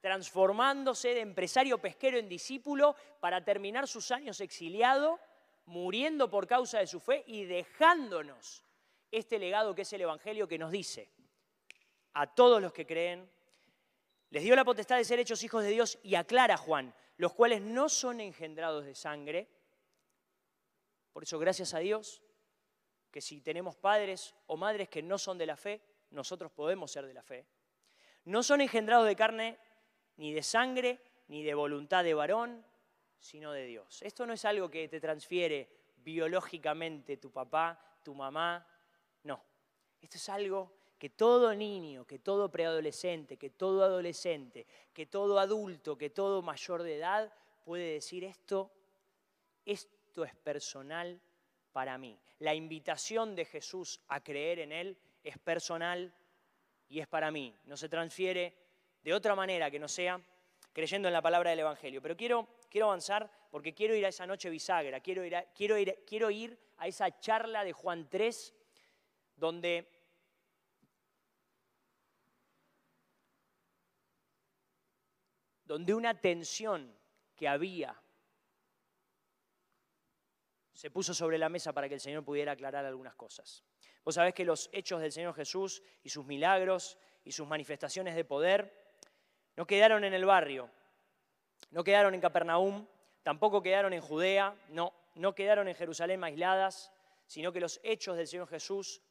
transformándose 0.01 1.15
de 1.15 1.21
empresario 1.21 1.79
pesquero 1.79 2.19
en 2.19 2.29
discípulo 2.29 2.95
para 3.21 3.45
terminar 3.45 3.87
sus 3.89 4.11
años 4.11 4.41
exiliado, 4.41 5.19
muriendo 5.67 6.31
por 6.31 6.47
causa 6.47 6.79
de 6.79 6.87
su 6.87 7.01
fe 7.01 7.25
y 7.27 7.45
dejándonos 7.45 8.65
este 9.11 9.39
legado 9.39 9.75
que 9.75 9.83
es 9.83 9.93
el 9.93 10.03
Evangelio 10.03 10.49
que 10.49 10.59
nos 10.59 10.71
dice 10.71 11.11
a 12.15 12.27
todos 12.35 12.61
los 12.61 12.73
que 12.73 12.87
creen, 12.87 13.31
les 14.31 14.43
dio 14.43 14.55
la 14.55 14.65
potestad 14.65 14.97
de 14.97 15.05
ser 15.05 15.19
hechos 15.19 15.43
hijos 15.43 15.63
de 15.63 15.71
Dios 15.71 15.99
y 16.03 16.15
aclara 16.15 16.57
Juan, 16.57 16.95
los 17.17 17.33
cuales 17.33 17.63
no 17.63 17.89
son 17.89 18.21
engendrados 18.21 18.85
de 18.85 18.95
sangre. 18.95 19.49
Por 21.13 21.23
eso, 21.23 21.39
gracias 21.39 21.75
a 21.75 21.79
Dios, 21.79 22.23
que 23.11 23.21
si 23.21 23.41
tenemos 23.41 23.77
padres 23.77 24.35
o 24.47 24.57
madres 24.57 24.89
que 24.89 25.03
no 25.03 25.19
son 25.19 25.39
de 25.39 25.47
la 25.47 25.57
fe, 25.57 25.83
nosotros 26.11 26.53
podemos 26.53 26.91
ser 26.91 27.07
de 27.07 27.15
la 27.15 27.23
fe. 27.23 27.47
No 28.25 28.43
son 28.43 28.61
engendrados 28.61 29.07
de 29.07 29.17
carne, 29.17 29.59
ni 30.17 30.33
de 30.33 30.43
sangre, 30.43 31.01
ni 31.29 31.43
de 31.43 31.55
voluntad 31.55 32.05
de 32.05 32.15
varón, 32.15 32.65
sino 33.19 33.53
de 33.53 33.65
Dios. 33.67 34.03
Esto 34.03 34.27
no 34.27 34.33
es 34.33 34.45
algo 34.45 34.71
que 34.71 34.89
te 34.89 35.01
transfiere 35.01 35.69
biológicamente 35.97 37.17
tu 37.17 37.33
papá, 37.33 37.99
tu 38.03 38.15
mamá, 38.15 38.67
no. 39.25 39.43
Esto 40.01 40.17
es 40.17 40.29
algo 40.29 40.78
que 40.99 41.11
todo 41.11 41.55
niño, 41.55 42.05
que 42.05 42.19
todo 42.19 42.51
preadolescente, 42.51 43.37
que 43.37 43.51
todo 43.51 43.85
adolescente, 43.85 44.67
que 44.93 45.07
todo 45.07 45.39
adulto, 45.39 45.97
que 45.97 46.11
todo 46.11 46.43
mayor 46.43 46.83
de 46.83 46.97
edad 46.97 47.33
puede 47.65 47.93
decir 47.93 48.25
esto, 48.25 48.71
esto 49.65 50.25
es 50.25 50.35
personal 50.35 51.21
para 51.73 51.97
mí. 51.99 52.19
La 52.41 52.55
invitación 52.55 53.37
de 53.37 53.45
Jesús 53.45 54.01
a 54.09 54.23
creer 54.23 54.59
en 54.59 54.73
Él 54.73 54.99
es 55.23 55.39
personal 55.39 56.13
y 56.89 57.01
es 57.01 57.07
para 57.07 57.31
mí. 57.31 57.55
No 57.65 57.77
se 57.77 57.89
transfiere 57.89 58.55
de 59.03 59.15
otra 59.15 59.35
manera 59.35 59.71
que 59.71 59.79
no 59.79 59.89
sea 59.89 60.21
creyendo 60.73 61.09
en 61.09 61.15
la 61.15 61.23
palabra 61.23 61.51
del 61.51 61.61
Evangelio. 61.61 62.03
Pero 62.03 62.17
quiero, 62.17 62.49
quiero 62.69 62.87
avanzar 62.87 63.31
porque 63.51 63.75
quiero 63.75 63.95
ir 63.95 64.05
a 64.05 64.09
esa 64.09 64.27
noche 64.27 64.51
bisagra, 64.51 65.01
quiero 65.01 65.25
ir, 65.25 65.37
quiero, 65.55 65.79
ir, 65.79 66.03
quiero 66.07 66.31
ir 66.31 66.59
a 66.79 66.87
esa 66.87 67.19
charla 67.21 67.65
de 67.65 67.73
Juan 67.73 68.09
3, 68.09 68.55
donde 69.37 69.98
donde 75.69 75.93
una 75.93 76.19
tensión 76.19 76.99
que 77.37 77.47
había 77.47 77.95
se 80.73 80.91
puso 80.91 81.13
sobre 81.13 81.37
la 81.37 81.51
mesa 81.51 81.75
para 81.75 81.89
que 81.89 81.95
el 81.95 82.01
Señor 82.01 82.25
pudiera 82.25 82.53
aclarar 82.53 82.87
algunas 82.87 83.15
cosas. 83.15 83.63
Vos 84.03 84.15
sabés 84.15 84.33
que 84.33 84.47
los 84.47 84.71
hechos 84.73 85.03
del 85.03 85.13
Señor 85.13 85.35
Jesús 85.35 85.83
y 86.03 86.09
sus 86.09 86.25
milagros 86.25 86.97
y 87.23 87.33
sus 87.33 87.47
manifestaciones 87.47 88.17
de 88.17 88.25
poder 88.25 88.97
no 89.57 89.67
quedaron 89.67 90.05
en 90.05 90.15
el 90.15 90.25
barrio, 90.25 90.71
no 91.71 91.85
quedaron 91.85 92.15
en 92.15 92.23
Capernaum, 92.23 92.87
tampoco 93.23 93.61
quedaron 93.63 93.93
en 93.93 94.01
Judea, 94.01 94.57
no, 94.71 94.95
no 95.17 95.35
quedaron 95.35 95.69
en 95.69 95.75
Jerusalén 95.75 96.25
aisladas, 96.25 96.91
sino 97.27 97.53
que 97.53 97.61
los 97.61 97.79
hechos 97.83 98.17
del 98.17 98.27
Señor 98.27 98.49
Jesús 98.49 99.03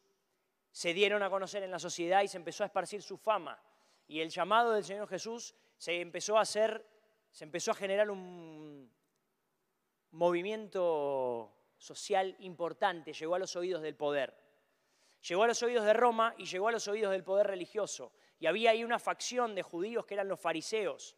se 0.71 0.91
dieron 0.95 1.21
a 1.21 1.29
conocer 1.29 1.61
en 1.61 1.69
la 1.69 1.77
sociedad 1.77 2.23
y 2.23 2.27
se 2.27 2.37
empezó 2.37 2.63
a 2.63 2.67
esparcir 2.67 3.03
su 3.03 3.17
fama. 3.17 3.61
Y 4.07 4.21
el 4.21 4.29
llamado 4.31 4.71
del 4.71 4.83
Señor 4.83 5.07
Jesús 5.07 5.53
se 5.77 6.01
empezó 6.01 6.37
a 6.37 6.41
hacer, 6.41 6.85
se 7.31 7.43
empezó 7.43 7.71
a 7.71 7.75
generar 7.75 8.09
un 8.09 8.91
movimiento 10.11 11.53
social 11.77 12.35
importante, 12.39 13.13
llegó 13.13 13.35
a 13.35 13.39
los 13.39 13.55
oídos 13.55 13.81
del 13.81 13.95
poder. 13.95 14.35
Llegó 15.27 15.43
a 15.43 15.47
los 15.47 15.61
oídos 15.63 15.85
de 15.85 15.93
Roma 15.93 16.33
y 16.37 16.45
llegó 16.45 16.67
a 16.67 16.71
los 16.71 16.87
oídos 16.87 17.11
del 17.11 17.23
poder 17.23 17.47
religioso. 17.47 18.13
Y 18.39 18.45
había 18.45 18.71
ahí 18.71 18.83
una 18.83 18.99
facción 18.99 19.55
de 19.55 19.63
judíos 19.63 20.05
que 20.05 20.13
eran 20.13 20.27
los 20.27 20.39
fariseos. 20.39 21.15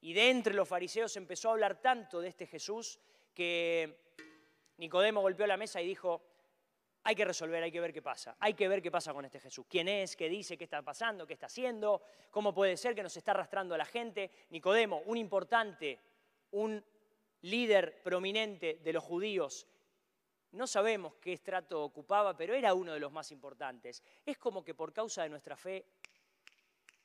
Y 0.00 0.12
de 0.12 0.30
entre 0.30 0.54
los 0.54 0.68
fariseos 0.68 1.16
empezó 1.16 1.48
a 1.48 1.52
hablar 1.52 1.80
tanto 1.80 2.20
de 2.20 2.28
este 2.28 2.46
Jesús 2.46 2.98
que 3.34 4.12
Nicodemo 4.78 5.20
golpeó 5.20 5.46
la 5.46 5.56
mesa 5.56 5.82
y 5.82 5.86
dijo, 5.86 6.22
hay 7.02 7.14
que 7.14 7.24
resolver, 7.24 7.62
hay 7.62 7.72
que 7.72 7.80
ver 7.80 7.92
qué 7.92 8.02
pasa. 8.02 8.36
Hay 8.40 8.54
que 8.54 8.68
ver 8.68 8.82
qué 8.82 8.90
pasa 8.90 9.12
con 9.12 9.24
este 9.24 9.40
Jesús. 9.40 9.64
¿Quién 9.68 9.88
es? 9.88 10.16
¿Qué 10.16 10.28
dice? 10.28 10.56
¿Qué 10.58 10.64
está 10.64 10.82
pasando? 10.82 11.26
¿Qué 11.26 11.32
está 11.32 11.46
haciendo? 11.46 12.02
¿Cómo 12.30 12.52
puede 12.52 12.76
ser 12.76 12.94
que 12.94 13.02
nos 13.02 13.16
está 13.16 13.30
arrastrando 13.32 13.74
a 13.74 13.78
la 13.78 13.86
gente? 13.86 14.30
Nicodemo, 14.50 15.02
un 15.06 15.16
importante, 15.16 15.98
un 16.52 16.84
líder 17.42 18.02
prominente 18.02 18.80
de 18.82 18.92
los 18.92 19.02
judíos, 19.02 19.66
no 20.52 20.66
sabemos 20.66 21.14
qué 21.20 21.32
estrato 21.32 21.82
ocupaba, 21.82 22.36
pero 22.36 22.54
era 22.54 22.74
uno 22.74 22.92
de 22.92 23.00
los 23.00 23.12
más 23.12 23.30
importantes. 23.30 24.02
Es 24.26 24.36
como 24.36 24.64
que 24.64 24.74
por 24.74 24.92
causa 24.92 25.22
de 25.22 25.28
nuestra 25.28 25.56
fe 25.56 25.86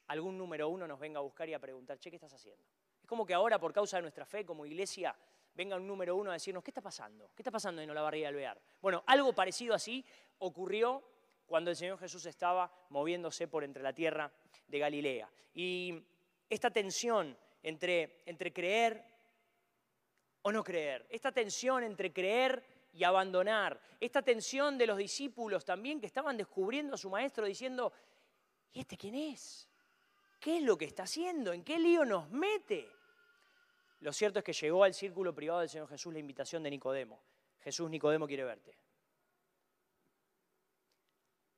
algún 0.07 0.37
número 0.37 0.67
uno 0.67 0.87
nos 0.87 0.99
venga 0.99 1.19
a 1.19 1.23
buscar 1.23 1.47
y 1.49 1.53
a 1.53 1.59
preguntar, 1.59 1.99
che, 1.99 2.09
¿qué 2.09 2.15
estás 2.15 2.33
haciendo? 2.33 2.63
Es 3.01 3.07
como 3.07 3.25
que 3.25 3.33
ahora 3.33 3.59
por 3.59 3.71
causa 3.71 3.97
de 3.97 4.01
nuestra 4.01 4.25
fe 4.25 4.45
como 4.45 4.65
iglesia 4.65 5.15
venga 5.55 5.77
un 5.77 5.87
número 5.87 6.15
uno 6.15 6.29
a 6.29 6.33
decirnos, 6.33 6.63
¿qué 6.63 6.71
está 6.71 6.81
pasando? 6.81 7.29
¿Qué 7.35 7.41
está 7.41 7.51
pasando 7.51 7.81
en 7.81 7.89
Olavarría 7.89 8.27
Alvear? 8.27 8.61
Bueno, 8.81 9.03
algo 9.07 9.33
parecido 9.33 9.73
así 9.73 10.05
ocurrió 10.39 11.01
cuando 11.45 11.71
el 11.71 11.77
Señor 11.77 11.97
Jesús 11.97 12.25
estaba 12.25 12.71
moviéndose 12.89 13.47
por 13.47 13.63
entre 13.63 13.81
la 13.81 13.93
tierra 13.93 14.31
de 14.67 14.79
Galilea. 14.79 15.29
Y 15.53 16.03
esta 16.49 16.69
tensión 16.69 17.37
entre, 17.63 18.21
entre 18.25 18.51
creer 18.51 19.03
o 20.41 20.51
no 20.51 20.63
creer, 20.63 21.07
esta 21.09 21.31
tensión 21.31 21.83
entre 21.83 22.11
creer 22.11 22.63
y 22.93 23.03
abandonar, 23.03 23.79
esta 23.99 24.21
tensión 24.21 24.77
de 24.77 24.87
los 24.87 24.97
discípulos 24.97 25.65
también 25.65 25.99
que 25.99 26.05
estaban 26.05 26.37
descubriendo 26.37 26.95
a 26.95 26.97
su 26.97 27.09
maestro 27.09 27.45
diciendo, 27.45 27.91
¿y 28.73 28.81
este 28.81 28.97
quién 28.97 29.15
es? 29.15 29.67
¿Qué 30.39 30.57
es 30.57 30.63
lo 30.63 30.77
que 30.77 30.85
está 30.85 31.03
haciendo? 31.03 31.53
¿En 31.53 31.63
qué 31.63 31.79
lío 31.79 32.05
nos 32.05 32.29
mete? 32.29 32.87
Lo 33.99 34.13
cierto 34.13 34.39
es 34.39 34.45
que 34.45 34.53
llegó 34.53 34.83
al 34.83 34.93
círculo 34.93 35.33
privado 35.33 35.61
del 35.61 35.69
Señor 35.69 35.87
Jesús 35.87 36.13
la 36.13 36.19
invitación 36.19 36.63
de 36.63 36.69
Nicodemo. 36.69 37.21
Jesús, 37.59 37.89
Nicodemo 37.89 38.27
quiere 38.27 38.43
verte. 38.43 38.77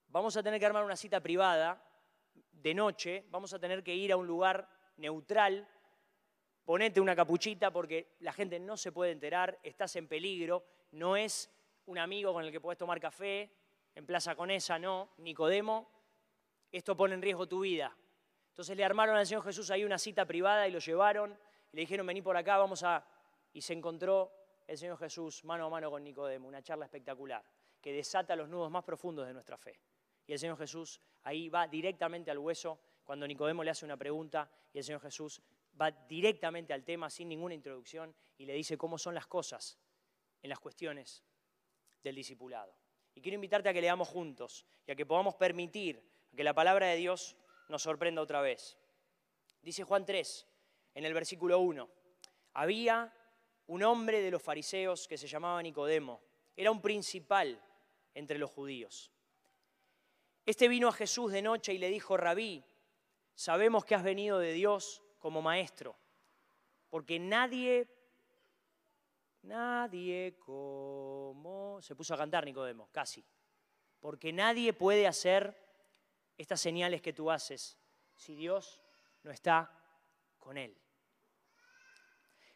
Vamos 0.08 0.38
a 0.38 0.44
tener 0.44 0.60
que 0.60 0.65
armar 0.65 0.84
una 0.84 0.96
cita 0.96 1.20
privada 1.20 1.84
de 2.51 2.74
noche, 2.74 3.25
vamos 3.29 3.53
a 3.53 3.60
tener 3.60 3.84
que 3.84 3.94
ir 3.94 4.12
a 4.12 4.17
un 4.17 4.25
lugar 4.25 4.70
neutral, 4.98 5.67
ponete 6.63 7.01
una 7.01 7.15
capuchita 7.15 7.72
porque 7.72 8.15
la 8.20 8.34
gente 8.34 8.60
no 8.60 8.77
se 8.77 8.91
puede 8.91 9.12
enterar, 9.12 9.60
estás 9.63 9.96
en 9.96 10.08
peligro, 10.08 10.65
no 10.91 11.17
es 11.17 11.51
un 11.86 11.98
amigo 11.98 12.34
con 12.34 12.44
el 12.46 12.51
que 12.51 12.62
puedes 12.62 12.77
tomar 12.77 13.00
café, 13.00 13.51
en 13.96 14.06
Plaza 14.06 14.36
Conesa, 14.36 14.77
no, 14.77 15.13
Nicodemo, 15.17 15.89
esto 16.72 16.96
pone 16.96 17.15
en 17.15 17.22
riesgo 17.22 17.48
tu 17.48 17.62
vida. 17.62 17.96
Entonces 18.50 18.77
le 18.77 18.84
armaron 18.84 19.15
al 19.15 19.25
Señor 19.25 19.44
Jesús 19.44 19.72
ahí 19.72 19.84
una 19.84 19.98
cita 19.98 20.25
privada 20.25 20.67
y 20.67 20.72
lo 20.72 20.79
llevaron 20.79 21.38
le 21.78 21.82
dijeron, 21.82 22.08
vení 22.08 22.24
por 22.24 22.36
acá, 22.36 22.58
vamos 22.58 22.82
a... 22.82 23.06
Y 23.54 23.62
se 23.62 23.72
encontró 23.74 24.34
el 24.66 24.80
Señor 24.80 24.98
Jesús 24.98 25.44
mano 25.44 25.68
a 25.68 25.70
mano 25.70 25.92
con 25.92 26.04
Nicodemo, 26.04 26.48
una 26.48 26.64
charla 26.64 26.86
espectacular, 26.86 27.44
que 27.80 27.94
desata 27.94 28.36
los 28.36 28.50
nudos 28.50 28.72
más 28.72 28.84
profundos 28.84 29.28
de 29.28 29.34
nuestra 29.34 29.60
fe. 29.60 29.80
Y 30.26 30.34
el 30.34 30.40
Señor 30.40 30.58
Jesús 30.58 31.00
ahí 31.22 31.50
va 31.50 31.68
directamente 31.68 32.32
al 32.32 32.40
hueso 32.40 32.80
cuando 33.04 33.28
Nicodemo 33.28 33.64
le 33.64 33.70
hace 33.70 33.86
una 33.86 33.96
pregunta 33.96 34.50
y 34.74 34.80
el 34.80 34.84
Señor 34.84 35.02
Jesús 35.02 35.40
va 35.80 35.92
directamente 35.92 36.74
al 36.74 36.84
tema 36.84 37.12
sin 37.12 37.30
ninguna 37.30 37.54
introducción 37.54 38.16
y 38.40 38.48
le 38.48 38.54
dice 38.54 38.76
cómo 38.76 38.98
son 38.98 39.14
las 39.14 39.28
cosas 39.28 39.78
en 40.42 40.50
las 40.50 40.60
cuestiones 40.60 41.24
del 42.04 42.16
discipulado. 42.16 42.76
Y 43.14 43.22
quiero 43.22 43.36
invitarte 43.36 43.70
a 43.70 43.74
que 43.74 43.82
leamos 43.82 44.08
juntos 44.08 44.66
y 44.88 44.94
a 44.94 44.96
que 44.96 45.06
podamos 45.06 45.36
permitir 45.36 46.04
que 46.36 46.44
la 46.44 46.56
palabra 46.56 46.88
de 46.88 46.96
Dios 46.96 47.38
nos 47.70 47.84
sorprenda 47.84 48.24
otra 48.24 48.42
vez. 48.42 48.80
Dice 49.62 49.84
Juan 49.84 50.08
3, 50.08 50.48
en 50.98 51.06
el 51.06 51.13
versículo 51.13 51.60
1. 51.60 51.88
Había 52.54 53.13
un 53.68 53.84
hombre 53.84 54.20
de 54.20 54.32
los 54.32 54.42
fariseos 54.42 55.08
que 55.08 55.16
se 55.16 55.27
llamaba 55.27 55.62
Nicodemo. 55.62 56.24
Era 56.56 56.72
un 56.72 56.82
principal 56.82 57.63
entre 58.16 58.39
los 58.39 58.50
judíos. 58.50 59.12
Este 60.44 60.68
vino 60.68 60.88
a 60.88 60.92
Jesús 60.92 61.32
de 61.32 61.44
noche 61.44 61.72
y 61.72 61.77
le 61.77 61.89
dijo, 61.89 62.18
Rabí, 62.18 62.66
sabemos 63.36 63.86
que 63.86 63.94
has 63.94 64.01
venido 64.01 64.39
de 64.39 64.54
Dios 64.54 65.04
como 65.20 65.39
maestro, 65.39 65.96
porque 66.89 67.20
nadie, 67.20 67.88
nadie 69.44 70.36
como... 70.39 71.80
Se 71.80 71.96
puso 71.96 72.16
a 72.16 72.18
cantar 72.18 72.44
Nicodemo, 72.44 72.89
casi. 72.92 73.24
Porque 74.00 74.34
nadie 74.34 74.74
puede 74.74 75.06
hacer 75.06 75.56
estas 76.39 76.60
señales 76.60 77.04
que 77.04 77.13
tú 77.13 77.30
haces 77.30 77.77
si 78.16 78.34
Dios 78.34 78.82
no 79.22 79.30
está 79.30 79.72
con 80.39 80.58
él. 80.58 80.75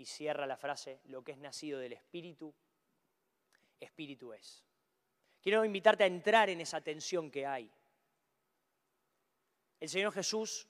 Y 0.00 0.06
cierra 0.06 0.46
la 0.46 0.56
frase, 0.56 1.02
lo 1.08 1.22
que 1.22 1.32
es 1.32 1.36
nacido 1.36 1.78
del 1.78 1.92
Espíritu, 1.92 2.54
Espíritu 3.78 4.32
es. 4.32 4.64
Quiero 5.42 5.62
invitarte 5.62 6.04
a 6.04 6.06
entrar 6.06 6.48
en 6.48 6.62
esa 6.62 6.80
tensión 6.80 7.30
que 7.30 7.44
hay. 7.44 7.70
El 9.78 9.90
Señor 9.90 10.14
Jesús 10.14 10.66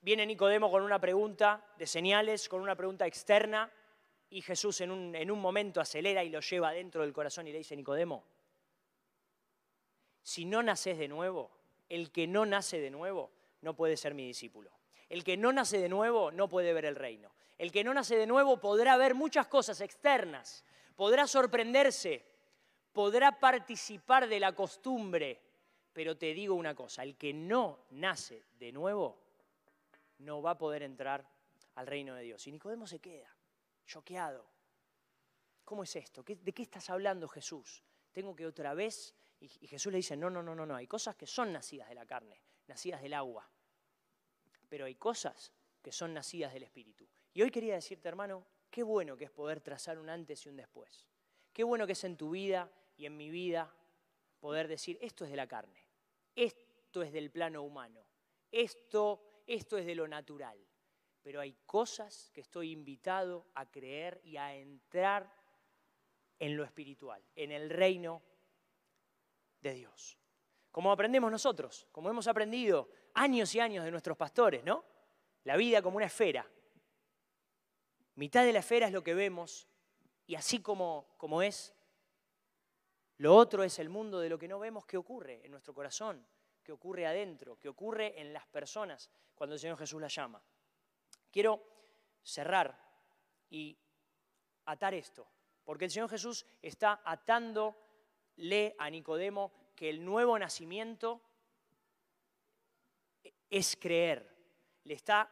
viene 0.00 0.24
Nicodemo 0.26 0.70
con 0.70 0.84
una 0.84 1.00
pregunta 1.00 1.74
de 1.76 1.88
señales, 1.88 2.48
con 2.48 2.60
una 2.60 2.76
pregunta 2.76 3.04
externa, 3.04 3.68
y 4.30 4.42
Jesús 4.42 4.80
en 4.80 4.92
un, 4.92 5.16
en 5.16 5.28
un 5.32 5.40
momento 5.40 5.80
acelera 5.80 6.22
y 6.22 6.28
lo 6.28 6.38
lleva 6.38 6.70
dentro 6.70 7.02
del 7.02 7.12
corazón 7.12 7.48
y 7.48 7.52
le 7.52 7.58
dice, 7.58 7.74
Nicodemo, 7.74 8.24
si 10.22 10.44
no 10.44 10.62
naces 10.62 10.98
de 10.98 11.08
nuevo, 11.08 11.50
el 11.88 12.12
que 12.12 12.28
no 12.28 12.46
nace 12.46 12.78
de 12.78 12.92
nuevo 12.92 13.32
no 13.60 13.74
puede 13.74 13.96
ser 13.96 14.14
mi 14.14 14.24
discípulo. 14.24 14.77
El 15.08 15.24
que 15.24 15.36
no 15.36 15.52
nace 15.52 15.78
de 15.78 15.88
nuevo 15.88 16.30
no 16.30 16.48
puede 16.48 16.72
ver 16.72 16.84
el 16.84 16.96
reino. 16.96 17.32
El 17.56 17.72
que 17.72 17.82
no 17.82 17.94
nace 17.94 18.16
de 18.16 18.26
nuevo 18.26 18.60
podrá 18.60 18.96
ver 18.96 19.14
muchas 19.14 19.46
cosas 19.48 19.80
externas, 19.80 20.64
podrá 20.94 21.26
sorprenderse, 21.26 22.24
podrá 22.92 23.40
participar 23.40 24.28
de 24.28 24.38
la 24.38 24.54
costumbre, 24.54 25.42
pero 25.92 26.16
te 26.16 26.32
digo 26.34 26.54
una 26.54 26.74
cosa, 26.74 27.02
el 27.02 27.16
que 27.16 27.32
no 27.32 27.86
nace 27.90 28.44
de 28.58 28.70
nuevo 28.70 29.18
no 30.18 30.42
va 30.42 30.52
a 30.52 30.58
poder 30.58 30.82
entrar 30.82 31.28
al 31.74 31.86
reino 31.86 32.14
de 32.14 32.22
Dios. 32.22 32.46
Y 32.46 32.52
Nicodemo 32.52 32.86
se 32.86 33.00
queda, 33.00 33.34
choqueado. 33.86 34.46
¿Cómo 35.64 35.82
es 35.82 35.96
esto? 35.96 36.22
¿De 36.22 36.52
qué 36.52 36.62
estás 36.62 36.90
hablando 36.90 37.28
Jesús? 37.28 37.82
Tengo 38.12 38.34
que 38.34 38.46
otra 38.46 38.74
vez... 38.74 39.14
Y 39.40 39.68
Jesús 39.68 39.92
le 39.92 39.98
dice, 39.98 40.16
no, 40.16 40.28
no, 40.28 40.42
no, 40.42 40.52
no, 40.52 40.66
no, 40.66 40.74
hay 40.74 40.88
cosas 40.88 41.14
que 41.14 41.24
son 41.24 41.52
nacidas 41.52 41.88
de 41.88 41.94
la 41.94 42.04
carne, 42.04 42.42
nacidas 42.66 43.00
del 43.00 43.14
agua, 43.14 43.48
pero 44.68 44.84
hay 44.84 44.94
cosas 44.94 45.52
que 45.82 45.92
son 45.92 46.14
nacidas 46.14 46.52
del 46.52 46.64
Espíritu. 46.64 47.08
Y 47.32 47.42
hoy 47.42 47.50
quería 47.50 47.74
decirte, 47.74 48.08
hermano, 48.08 48.44
qué 48.70 48.82
bueno 48.82 49.16
que 49.16 49.24
es 49.24 49.30
poder 49.30 49.60
trazar 49.60 49.98
un 49.98 50.10
antes 50.10 50.44
y 50.44 50.48
un 50.48 50.56
después. 50.56 51.06
Qué 51.52 51.64
bueno 51.64 51.86
que 51.86 51.92
es 51.92 52.04
en 52.04 52.16
tu 52.16 52.30
vida 52.30 52.70
y 52.96 53.06
en 53.06 53.16
mi 53.16 53.30
vida 53.30 53.74
poder 54.40 54.68
decir, 54.68 54.98
esto 55.00 55.24
es 55.24 55.30
de 55.30 55.36
la 55.36 55.46
carne, 55.46 55.86
esto 56.34 57.02
es 57.02 57.12
del 57.12 57.30
plano 57.30 57.62
humano, 57.62 58.04
esto 58.50 59.28
esto 59.48 59.78
es 59.78 59.86
de 59.86 59.94
lo 59.94 60.06
natural. 60.06 60.58
Pero 61.22 61.40
hay 61.40 61.56
cosas 61.66 62.30
que 62.32 62.42
estoy 62.42 62.70
invitado 62.70 63.46
a 63.54 63.68
creer 63.70 64.20
y 64.22 64.36
a 64.36 64.54
entrar 64.54 65.32
en 66.38 66.56
lo 66.56 66.64
espiritual, 66.64 67.24
en 67.34 67.50
el 67.50 67.70
reino 67.70 68.22
de 69.60 69.74
Dios. 69.74 70.16
Como 70.70 70.92
aprendemos 70.92 71.30
nosotros, 71.30 71.88
como 71.92 72.10
hemos 72.10 72.26
aprendido 72.26 72.88
años 73.14 73.54
y 73.54 73.60
años 73.60 73.84
de 73.84 73.90
nuestros 73.90 74.16
pastores, 74.16 74.64
¿no? 74.64 74.84
La 75.44 75.56
vida 75.56 75.82
como 75.82 75.96
una 75.96 76.06
esfera. 76.06 76.46
Mitad 78.14 78.44
de 78.44 78.52
la 78.52 78.58
esfera 78.60 78.86
es 78.86 78.92
lo 78.92 79.02
que 79.02 79.14
vemos 79.14 79.68
y 80.26 80.34
así 80.34 80.60
como, 80.60 81.14
como 81.16 81.42
es, 81.42 81.74
lo 83.16 83.34
otro 83.34 83.64
es 83.64 83.78
el 83.78 83.88
mundo 83.88 84.20
de 84.20 84.28
lo 84.28 84.38
que 84.38 84.46
no 84.46 84.58
vemos 84.58 84.86
que 84.86 84.96
ocurre 84.96 85.40
en 85.44 85.50
nuestro 85.50 85.74
corazón, 85.74 86.24
que 86.62 86.72
ocurre 86.72 87.06
adentro, 87.06 87.58
que 87.58 87.68
ocurre 87.68 88.20
en 88.20 88.32
las 88.32 88.46
personas 88.46 89.10
cuando 89.34 89.54
el 89.54 89.60
Señor 89.60 89.78
Jesús 89.78 90.00
las 90.00 90.14
llama. 90.14 90.42
Quiero 91.30 91.62
cerrar 92.22 92.78
y 93.50 93.76
atar 94.66 94.94
esto, 94.94 95.26
porque 95.64 95.86
el 95.86 95.90
Señor 95.90 96.10
Jesús 96.10 96.44
está 96.60 97.00
atándole 97.04 98.76
a 98.78 98.90
Nicodemo 98.90 99.52
que 99.78 99.88
el 99.88 100.04
nuevo 100.04 100.36
nacimiento 100.36 101.22
es 103.48 103.76
creer. 103.76 104.28
Le 104.82 104.94
está, 104.94 105.30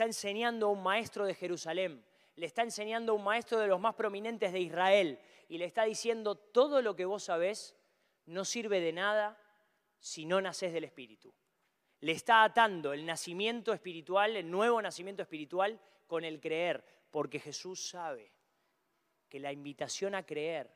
enseñando 0.00 0.66
a 0.66 0.70
un 0.70 0.82
maestro 0.82 1.24
de 1.26 1.34
Jerusalén, 1.36 2.04
le 2.34 2.46
está 2.46 2.62
enseñando 2.62 3.12
a 3.12 3.14
un 3.14 3.22
maestro 3.22 3.60
de 3.60 3.68
los 3.68 3.78
más 3.78 3.94
prominentes 3.94 4.52
de 4.52 4.58
Israel 4.58 5.20
y 5.48 5.58
le 5.58 5.66
está 5.66 5.84
diciendo 5.84 6.34
todo 6.34 6.82
lo 6.82 6.96
que 6.96 7.04
vos 7.04 7.22
sabés 7.22 7.76
no 8.26 8.44
sirve 8.44 8.80
de 8.80 8.92
nada 8.92 9.40
si 10.00 10.26
no 10.26 10.40
naces 10.40 10.72
del 10.72 10.82
Espíritu. 10.82 11.32
Le 12.00 12.10
está 12.10 12.42
atando 12.42 12.92
el 12.92 13.06
nacimiento 13.06 13.72
espiritual, 13.72 14.34
el 14.34 14.50
nuevo 14.50 14.82
nacimiento 14.82 15.22
espiritual, 15.22 15.80
con 16.08 16.24
el 16.24 16.40
creer, 16.40 16.84
porque 17.12 17.38
Jesús 17.38 17.90
sabe 17.90 18.32
que 19.28 19.38
la 19.38 19.52
invitación 19.52 20.16
a 20.16 20.26
creer 20.26 20.74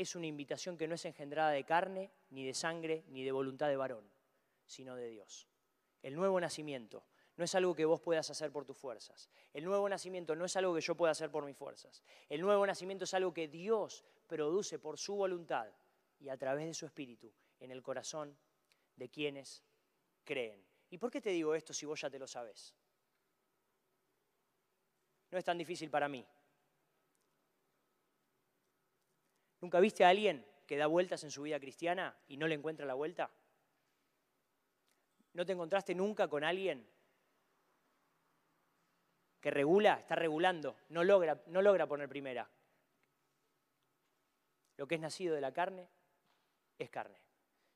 es 0.00 0.14
una 0.14 0.26
invitación 0.26 0.78
que 0.78 0.86
no 0.86 0.94
es 0.94 1.04
engendrada 1.04 1.50
de 1.50 1.64
carne, 1.64 2.12
ni 2.30 2.46
de 2.46 2.54
sangre, 2.54 3.04
ni 3.08 3.24
de 3.24 3.32
voluntad 3.32 3.68
de 3.68 3.76
varón, 3.76 4.08
sino 4.64 4.94
de 4.94 5.08
Dios. 5.08 5.48
El 6.02 6.14
nuevo 6.14 6.40
nacimiento 6.40 7.04
no 7.36 7.44
es 7.44 7.54
algo 7.56 7.74
que 7.74 7.84
vos 7.84 8.00
puedas 8.00 8.30
hacer 8.30 8.52
por 8.52 8.64
tus 8.64 8.76
fuerzas. 8.76 9.28
El 9.52 9.64
nuevo 9.64 9.88
nacimiento 9.88 10.36
no 10.36 10.44
es 10.44 10.56
algo 10.56 10.72
que 10.72 10.80
yo 10.80 10.94
pueda 10.94 11.10
hacer 11.10 11.32
por 11.32 11.44
mis 11.44 11.56
fuerzas. 11.56 12.04
El 12.28 12.40
nuevo 12.40 12.64
nacimiento 12.64 13.04
es 13.04 13.14
algo 13.14 13.34
que 13.34 13.48
Dios 13.48 14.04
produce 14.28 14.78
por 14.78 14.98
su 14.98 15.16
voluntad 15.16 15.68
y 16.20 16.28
a 16.28 16.36
través 16.36 16.66
de 16.66 16.74
su 16.74 16.86
espíritu 16.86 17.32
en 17.58 17.72
el 17.72 17.82
corazón 17.82 18.38
de 18.94 19.08
quienes 19.08 19.64
creen. 20.22 20.64
¿Y 20.90 20.98
por 20.98 21.10
qué 21.10 21.20
te 21.20 21.30
digo 21.30 21.56
esto 21.56 21.74
si 21.74 21.86
vos 21.86 22.00
ya 22.00 22.08
te 22.08 22.20
lo 22.20 22.28
sabes? 22.28 22.72
No 25.30 25.38
es 25.38 25.44
tan 25.44 25.58
difícil 25.58 25.90
para 25.90 26.08
mí. 26.08 26.24
¿Nunca 29.60 29.80
viste 29.80 30.04
a 30.04 30.10
alguien 30.10 30.46
que 30.66 30.76
da 30.76 30.86
vueltas 30.86 31.24
en 31.24 31.30
su 31.30 31.42
vida 31.42 31.58
cristiana 31.58 32.16
y 32.28 32.36
no 32.36 32.46
le 32.46 32.54
encuentra 32.54 32.86
la 32.86 32.94
vuelta? 32.94 33.30
¿No 35.32 35.44
te 35.44 35.52
encontraste 35.52 35.94
nunca 35.94 36.28
con 36.28 36.44
alguien 36.44 36.86
que 39.40 39.50
regula, 39.50 39.94
está 39.94 40.14
regulando, 40.14 40.76
no 40.88 41.04
logra, 41.04 41.42
no 41.46 41.62
logra 41.62 41.86
poner 41.86 42.08
primera? 42.08 42.48
Lo 44.76 44.86
que 44.86 44.94
es 44.94 45.00
nacido 45.00 45.34
de 45.34 45.40
la 45.40 45.52
carne 45.52 45.88
es 46.78 46.90
carne 46.90 47.20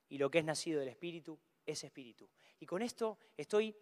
y 0.09 0.19
lo 0.19 0.31
que 0.31 0.39
es 0.39 0.45
nacido 0.45 0.81
del 0.81 0.89
Espíritu 0.89 1.39
es 1.67 1.83
Espíritu. 1.83 2.29
Y 2.61 2.67
con 2.67 2.83
esto 2.83 3.19
estoy 3.37 3.77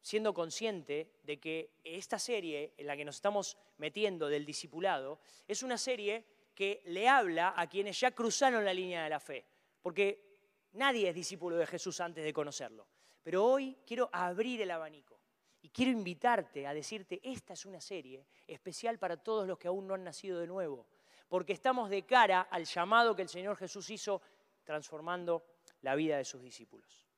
siendo 0.00 0.34
consciente 0.34 1.12
de 1.22 1.38
que 1.38 1.78
esta 1.84 2.18
serie 2.18 2.74
en 2.76 2.86
la 2.86 2.96
que 2.96 3.04
nos 3.04 3.16
estamos 3.16 3.56
metiendo 3.78 4.28
del 4.28 4.46
discipulado 4.46 5.20
es 5.46 5.62
una 5.62 5.78
serie 5.78 6.24
que 6.62 6.80
le 6.84 7.08
habla 7.08 7.54
a 7.56 7.66
quienes 7.66 7.98
ya 7.98 8.12
cruzaron 8.12 8.64
la 8.64 8.72
línea 8.72 9.02
de 9.02 9.10
la 9.10 9.18
fe, 9.18 9.44
porque 9.80 10.70
nadie 10.74 11.08
es 11.08 11.14
discípulo 11.16 11.56
de 11.56 11.66
Jesús 11.66 12.00
antes 12.00 12.22
de 12.22 12.32
conocerlo. 12.32 12.86
Pero 13.20 13.44
hoy 13.44 13.78
quiero 13.84 14.08
abrir 14.12 14.62
el 14.62 14.70
abanico 14.70 15.18
y 15.60 15.70
quiero 15.70 15.90
invitarte 15.90 16.64
a 16.68 16.72
decirte, 16.72 17.20
esta 17.24 17.54
es 17.54 17.66
una 17.66 17.80
serie 17.80 18.28
especial 18.46 19.00
para 19.00 19.16
todos 19.16 19.48
los 19.48 19.58
que 19.58 19.66
aún 19.66 19.88
no 19.88 19.94
han 19.94 20.04
nacido 20.04 20.38
de 20.38 20.46
nuevo, 20.46 20.86
porque 21.26 21.52
estamos 21.52 21.90
de 21.90 22.06
cara 22.06 22.42
al 22.42 22.64
llamado 22.64 23.16
que 23.16 23.22
el 23.22 23.28
Señor 23.28 23.56
Jesús 23.56 23.90
hizo 23.90 24.22
transformando 24.62 25.44
la 25.80 25.96
vida 25.96 26.16
de 26.16 26.24
sus 26.24 26.40
discípulos. 26.40 27.08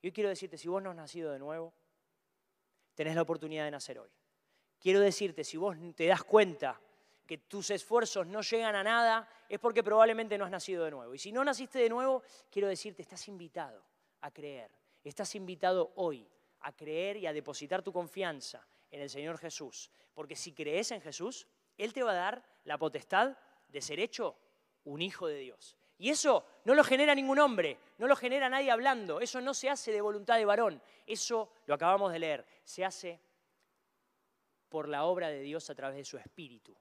Yo 0.00 0.10
quiero 0.14 0.30
decirte, 0.30 0.56
si 0.56 0.66
vos 0.66 0.82
no 0.82 0.88
has 0.88 0.96
nacido 0.96 1.30
de 1.30 1.38
nuevo, 1.38 1.74
tenés 2.94 3.14
la 3.14 3.20
oportunidad 3.20 3.66
de 3.66 3.70
nacer 3.70 3.98
hoy. 3.98 4.08
Quiero 4.80 5.00
decirte, 5.00 5.44
si 5.44 5.58
vos 5.58 5.76
te 5.94 6.06
das 6.06 6.24
cuenta 6.24 6.80
que 7.28 7.36
tus 7.36 7.68
esfuerzos 7.68 8.26
no 8.26 8.40
llegan 8.40 8.74
a 8.74 8.82
nada, 8.82 9.28
es 9.50 9.60
porque 9.60 9.82
probablemente 9.82 10.38
no 10.38 10.46
has 10.46 10.50
nacido 10.50 10.86
de 10.86 10.90
nuevo. 10.90 11.14
Y 11.14 11.18
si 11.18 11.30
no 11.30 11.44
naciste 11.44 11.78
de 11.78 11.90
nuevo, 11.90 12.22
quiero 12.50 12.68
decirte, 12.68 13.02
estás 13.02 13.28
invitado 13.28 13.84
a 14.22 14.30
creer. 14.30 14.70
Estás 15.04 15.34
invitado 15.34 15.92
hoy 15.96 16.26
a 16.60 16.74
creer 16.74 17.18
y 17.18 17.26
a 17.26 17.34
depositar 17.34 17.82
tu 17.82 17.92
confianza 17.92 18.66
en 18.90 19.02
el 19.02 19.10
Señor 19.10 19.36
Jesús. 19.36 19.90
Porque 20.14 20.34
si 20.34 20.54
crees 20.54 20.90
en 20.90 21.02
Jesús, 21.02 21.46
Él 21.76 21.92
te 21.92 22.02
va 22.02 22.12
a 22.12 22.14
dar 22.14 22.42
la 22.64 22.78
potestad 22.78 23.36
de 23.68 23.82
ser 23.82 24.00
hecho 24.00 24.34
un 24.84 25.02
hijo 25.02 25.26
de 25.26 25.36
Dios. 25.36 25.76
Y 25.98 26.08
eso 26.08 26.46
no 26.64 26.74
lo 26.74 26.82
genera 26.82 27.14
ningún 27.14 27.40
hombre, 27.40 27.76
no 27.98 28.06
lo 28.06 28.16
genera 28.16 28.48
nadie 28.48 28.70
hablando, 28.70 29.20
eso 29.20 29.42
no 29.42 29.52
se 29.52 29.68
hace 29.68 29.92
de 29.92 30.00
voluntad 30.00 30.38
de 30.38 30.46
varón, 30.46 30.80
eso 31.06 31.50
lo 31.66 31.74
acabamos 31.74 32.10
de 32.10 32.20
leer, 32.20 32.46
se 32.64 32.86
hace 32.86 33.20
por 34.70 34.88
la 34.88 35.04
obra 35.04 35.28
de 35.28 35.40
Dios 35.40 35.68
a 35.68 35.74
través 35.74 35.98
de 35.98 36.04
su 36.04 36.16
espíritu. 36.16 36.74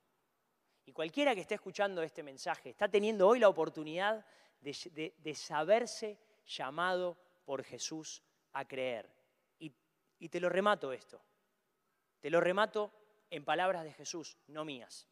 Y 0.88 0.94
cualquiera 0.94 1.36
que 1.36 1.42
esté 1.42 1.56
escuchando 1.56 2.02
este 2.02 2.24
mensaje 2.24 2.70
está 2.70 2.88
teniendo 2.88 3.28
hoy 3.28 3.40
la 3.40 3.50
oportunidad 3.50 4.26
de, 4.62 5.36
saberse 5.36 6.18
llamado 6.46 7.18
por 7.44 7.62
Jesús 7.62 8.24
a 8.54 8.66
creer. 8.66 9.14
Y, 9.60 9.74
y 10.18 10.30
te 10.30 10.40
lo 10.40 10.48
remato 10.48 10.94
esto, 10.94 11.22
te 12.22 12.30
lo 12.30 12.40
remato 12.40 12.94
en 13.30 13.44
palabras 13.44 13.84
de 13.84 13.92
Jesús, 13.92 14.38
no 14.48 14.64
mías. 14.64 15.10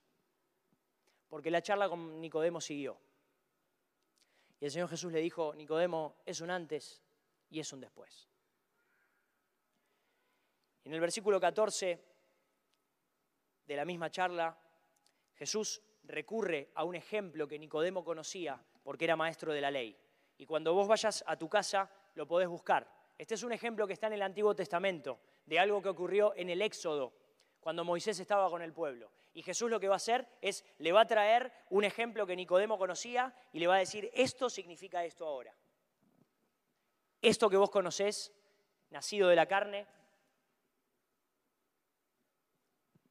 Porque 1.27 1.51
la 1.51 1.61
charla 1.61 1.89
con 1.89 2.21
Nicodemo 2.21 2.61
siguió. 2.61 2.97
Y 4.61 4.65
el 4.65 4.71
Señor 4.71 4.87
Jesús 4.87 5.11
le 5.11 5.19
dijo, 5.19 5.53
Nicodemo, 5.55 6.15
es 6.25 6.39
un 6.39 6.51
antes 6.51 7.03
y 7.49 7.59
es 7.59 7.73
un 7.73 7.81
después. 7.81 8.29
En 10.85 10.93
el 10.93 11.01
versículo 11.01 11.37
14 11.37 12.01
de 13.65 13.75
la 13.75 13.83
misma 13.83 14.09
charla, 14.09 14.57
Jesús 15.35 15.81
recurre 16.03 16.71
a 16.75 16.83
un 16.83 16.95
ejemplo 16.95 17.47
que 17.47 17.59
Nicodemo 17.59 18.03
conocía 18.03 18.61
porque 18.83 19.05
era 19.05 19.15
maestro 19.15 19.53
de 19.53 19.61
la 19.61 19.71
ley. 19.71 19.97
Y 20.37 20.45
cuando 20.45 20.73
vos 20.73 20.87
vayas 20.87 21.23
a 21.27 21.37
tu 21.37 21.49
casa, 21.49 21.89
lo 22.15 22.27
podés 22.27 22.47
buscar. 22.47 22.89
Este 23.17 23.35
es 23.35 23.43
un 23.43 23.51
ejemplo 23.51 23.87
que 23.87 23.93
está 23.93 24.07
en 24.07 24.13
el 24.13 24.21
Antiguo 24.21 24.55
Testamento, 24.55 25.19
de 25.45 25.59
algo 25.59 25.81
que 25.81 25.89
ocurrió 25.89 26.33
en 26.35 26.49
el 26.49 26.61
Éxodo, 26.61 27.13
cuando 27.59 27.83
Moisés 27.83 28.19
estaba 28.19 28.49
con 28.49 28.61
el 28.61 28.73
pueblo. 28.73 29.11
Y 29.33 29.41
Jesús 29.41 29.69
lo 29.69 29.79
que 29.79 29.87
va 29.87 29.95
a 29.95 29.97
hacer 29.97 30.27
es, 30.41 30.63
le 30.77 30.91
va 30.91 31.01
a 31.01 31.07
traer 31.07 31.51
un 31.69 31.83
ejemplo 31.83 32.25
que 32.25 32.35
Nicodemo 32.35 32.77
conocía 32.77 33.33
y 33.51 33.59
le 33.59 33.67
va 33.67 33.75
a 33.75 33.79
decir, 33.79 34.09
esto 34.13 34.49
significa 34.49 35.03
esto 35.03 35.25
ahora. 35.25 35.55
Esto 37.21 37.49
que 37.49 37.57
vos 37.57 37.69
conocés, 37.69 38.31
nacido 38.91 39.27
de 39.29 39.35
la 39.35 39.45
carne, 39.45 39.87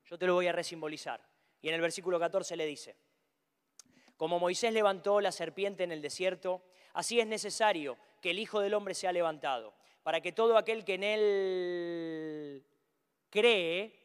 yo 0.05 0.19
te 0.19 0.27
lo 0.27 0.35
voy 0.35 0.47
a 0.47 0.53
resimbolizar. 0.53 1.34
Y 1.65 1.69
en 1.69 1.75
el 1.77 1.81
versículo 1.81 2.21
14 2.21 2.57
le 2.57 2.67
dice, 2.67 2.95
como 4.19 4.39
Moisés 4.39 4.71
levantó 4.75 5.23
la 5.23 5.33
serpiente 5.33 5.83
en 5.83 5.93
el 5.93 6.03
desierto, 6.03 6.63
así 6.93 7.21
es 7.21 7.27
necesario 7.27 7.97
que 8.21 8.33
el 8.33 8.39
Hijo 8.39 8.61
del 8.61 8.75
Hombre 8.75 8.93
sea 8.93 9.13
levantado, 9.13 9.73
para 10.03 10.21
que 10.21 10.31
todo 10.31 10.59
aquel 10.59 10.85
que 10.85 10.93
en 10.93 11.03
él 11.05 12.67
cree, 13.31 13.99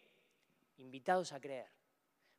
invitados 0.78 1.34
a 1.34 1.42
creer, 1.42 1.68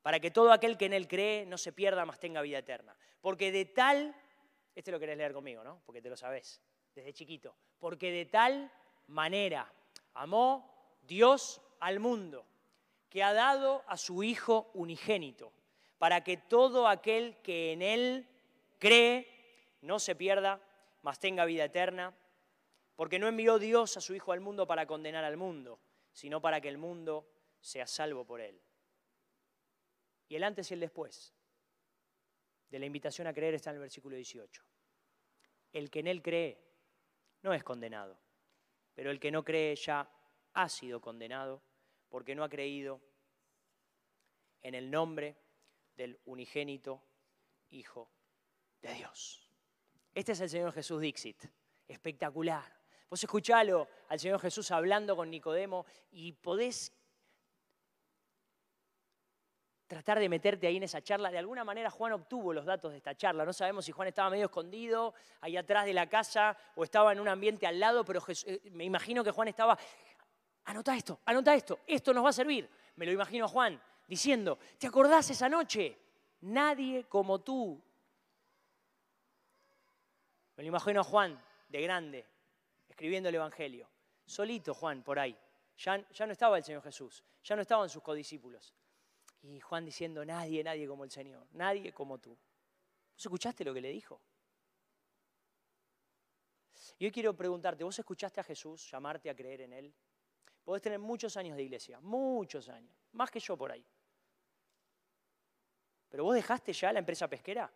para 0.01 0.21
que 0.21 0.31
todo 0.31 0.53
aquel 0.53 0.79
que 0.79 0.87
en 0.87 0.95
él 0.95 1.07
cree 1.07 1.45
no 1.45 1.59
se 1.59 1.73
pierda, 1.73 2.07
mas 2.07 2.19
tenga 2.19 2.41
vida 2.41 2.57
eterna. 2.57 2.97
Porque 3.21 3.53
de 3.53 3.67
tal, 3.67 4.17
este 4.75 4.91
lo 4.91 4.99
querés 4.99 5.19
leer 5.19 5.35
conmigo, 5.35 5.63
¿no? 5.63 5.83
Porque 5.85 6.01
te 6.01 6.09
lo 6.09 6.17
sabés 6.17 6.63
desde 6.95 7.13
chiquito. 7.13 7.55
Porque 7.79 8.11
de 8.11 8.25
tal 8.25 8.73
manera 9.09 9.71
amó 10.15 10.99
Dios 11.03 11.61
al 11.79 12.01
mundo, 12.01 12.47
que 13.11 13.23
ha 13.25 13.33
dado 13.33 13.85
a 13.89 13.97
su 13.97 14.23
Hijo 14.23 14.71
unigénito, 14.73 15.53
para 15.99 16.23
que 16.23 16.37
todo 16.37 16.89
aquel 16.89 17.37
que 17.43 17.73
en 17.73 17.83
Él 17.83 18.29
cree 18.79 19.27
no 19.83 19.99
se 19.99 20.15
pierda, 20.15 20.61
mas 21.03 21.19
tenga 21.19 21.45
vida 21.45 21.65
eterna, 21.65 22.17
porque 22.95 23.19
no 23.19 23.29
envió 23.29 23.59
Dios 23.59 23.97
a 23.97 24.01
su 24.01 24.15
Hijo 24.15 24.33
al 24.33 24.41
mundo 24.41 24.67
para 24.67 24.87
condenar 24.87 25.25
al 25.25 25.37
mundo, 25.37 25.81
sino 26.13 26.41
para 26.41 26.61
que 26.61 26.69
el 26.69 26.79
mundo 26.79 27.29
sea 27.61 27.87
salvo 27.87 28.25
por 28.25 28.41
Él. 28.41 28.61
Y 30.29 30.37
el 30.37 30.45
antes 30.45 30.71
y 30.71 30.75
el 30.75 30.81
después 30.81 31.35
de 32.71 32.79
la 32.79 32.87
invitación 32.87 33.27
a 33.27 33.35
creer 33.35 33.55
está 33.55 33.71
en 33.71 33.77
el 33.77 33.83
versículo 33.83 34.15
18. 34.15 34.63
El 35.73 35.91
que 35.91 35.99
en 35.99 36.07
Él 36.07 36.23
cree 36.23 36.63
no 37.43 37.53
es 37.53 37.65
condenado, 37.65 38.17
pero 38.95 39.11
el 39.11 39.19
que 39.19 39.33
no 39.33 39.45
cree 39.45 39.75
ya 39.75 40.09
ha 40.53 40.69
sido 40.69 41.01
condenado 41.01 41.63
porque 42.11 42.35
no 42.35 42.45
ha 42.45 42.49
creído 42.49 43.01
en 44.61 44.75
el 44.75 44.91
nombre 44.91 45.37
del 45.97 46.21
unigénito 46.27 47.03
Hijo 47.71 48.11
de 48.83 48.93
Dios. 48.95 49.49
Este 50.13 50.33
es 50.33 50.41
el 50.41 50.51
Señor 50.51 50.73
Jesús 50.73 51.01
Dixit, 51.01 51.45
espectacular. 51.87 52.81
Vos 53.09 53.23
escuchalo 53.23 53.89
al 54.09 54.19
Señor 54.19 54.41
Jesús 54.41 54.71
hablando 54.73 55.15
con 55.15 55.31
Nicodemo 55.31 55.87
y 56.11 56.33
podés 56.33 56.93
tratar 59.91 60.21
de 60.21 60.29
meterte 60.29 60.69
ahí 60.69 60.77
en 60.77 60.85
esa 60.85 61.03
charla. 61.03 61.33
De 61.33 61.39
alguna 61.39 61.65
manera 61.65 61.91
Juan 61.91 62.13
obtuvo 62.13 62.53
los 62.53 62.65
datos 62.65 62.93
de 62.93 62.99
esta 62.99 63.17
charla. 63.17 63.45
No 63.45 63.53
sabemos 63.53 63.85
si 63.85 63.91
Juan 63.91 64.07
estaba 64.07 64.31
medio 64.31 64.45
escondido 64.45 65.15
ahí 65.41 65.57
atrás 65.57 65.85
de 65.85 65.93
la 65.93 66.09
casa 66.09 66.57
o 66.77 66.85
estaba 66.85 67.11
en 67.13 67.19
un 67.19 67.27
ambiente 67.27 67.67
al 67.67 67.81
lado, 67.81 68.05
pero 68.05 68.23
eh, 68.47 68.61
me 68.71 68.85
imagino 68.85 69.25
que 69.25 69.33
Juan 69.33 69.49
estaba, 69.49 69.77
anota 70.65 70.97
esto, 70.97 71.21
anota 71.25 71.55
esto, 71.55 71.81
esto 71.87 72.13
nos 72.13 72.25
va 72.25 72.31
a 72.31 72.33
servir. 72.33 72.69
Me 72.97 73.07
lo 73.07 73.13
imagino 73.13 73.45
a 73.45 73.49
Juan 73.49 73.81
diciendo, 74.07 74.59
¿te 74.79 74.87
acordás 74.87 75.31
esa 75.31 75.49
noche? 75.49 75.97
Nadie 76.43 77.05
como 77.05 77.41
tú. 77.41 77.83
Me 80.57 80.65
lo 80.65 80.69
imagino 80.69 81.01
a 81.01 81.05
Juan, 81.05 81.43
de 81.69 81.83
grande, 81.83 82.27
escribiendo 82.89 83.29
el 83.29 83.35
Evangelio. 83.37 83.89
Solito 84.27 84.75
Juan, 84.75 85.03
por 85.03 85.19
ahí. 85.19 85.37
Ya, 85.79 86.07
ya 86.11 86.27
no 86.27 86.33
estaba 86.33 86.59
el 86.59 86.65
Señor 86.65 86.83
Jesús, 86.83 87.25
ya 87.43 87.57
no 87.57 87.63
estaban 87.63 87.89
sus 87.89 88.03
codiscípulos. 88.03 88.75
Y 89.43 89.61
Juan 89.61 89.85
diciendo, 89.85 90.25
nadie, 90.25 90.63
nadie 90.63 90.87
como 90.87 91.05
el 91.05 91.11
Señor, 91.11 91.47
nadie 91.53 91.93
como 91.93 92.19
tú. 92.19 92.31
¿Vos 92.31 93.27
escuchaste 93.27 93.65
lo 93.65 93.73
que 93.73 93.81
le 93.81 93.89
dijo? 93.89 94.21
Y 96.99 97.07
hoy 97.07 97.11
quiero 97.11 97.35
preguntarte, 97.35 97.83
¿vos 97.83 97.99
escuchaste 97.99 98.41
a 98.41 98.45
Jesús 98.45 98.91
llamarte 98.91 99.31
a 99.31 99.35
creer 99.35 99.63
en 99.63 99.73
Él? 99.73 99.95
Podés 100.71 100.83
tener 100.83 101.01
muchos 101.01 101.37
años 101.37 101.57
de 101.57 101.65
iglesia, 101.65 101.99
muchos 101.99 102.69
años, 102.69 102.95
más 103.15 103.29
que 103.29 103.41
yo 103.41 103.57
por 103.57 103.73
ahí. 103.73 103.85
Pero 106.09 106.23
vos 106.23 106.33
dejaste 106.33 106.73
ya 106.73 106.93
la 106.93 107.01
empresa 107.01 107.27
pesquera. 107.27 107.69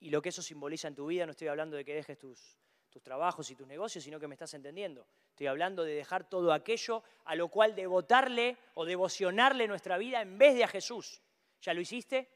Y 0.00 0.10
lo 0.10 0.20
que 0.20 0.30
eso 0.30 0.42
simboliza 0.42 0.88
en 0.88 0.96
tu 0.96 1.06
vida, 1.06 1.24
no 1.24 1.30
estoy 1.30 1.46
hablando 1.46 1.76
de 1.76 1.84
que 1.84 1.94
dejes 1.94 2.18
tus, 2.18 2.58
tus 2.90 3.00
trabajos 3.00 3.48
y 3.52 3.54
tus 3.54 3.68
negocios, 3.68 4.02
sino 4.02 4.18
que 4.18 4.26
me 4.26 4.34
estás 4.34 4.52
entendiendo. 4.54 5.06
Estoy 5.30 5.46
hablando 5.46 5.84
de 5.84 5.94
dejar 5.94 6.28
todo 6.28 6.52
aquello 6.52 7.04
a 7.24 7.36
lo 7.36 7.46
cual 7.46 7.76
devotarle 7.76 8.56
o 8.74 8.84
devocionarle 8.84 9.68
nuestra 9.68 9.98
vida 9.98 10.20
en 10.20 10.36
vez 10.36 10.56
de 10.56 10.64
a 10.64 10.66
Jesús. 10.66 11.22
¿Ya 11.60 11.74
lo 11.74 11.80
hiciste? 11.80 12.28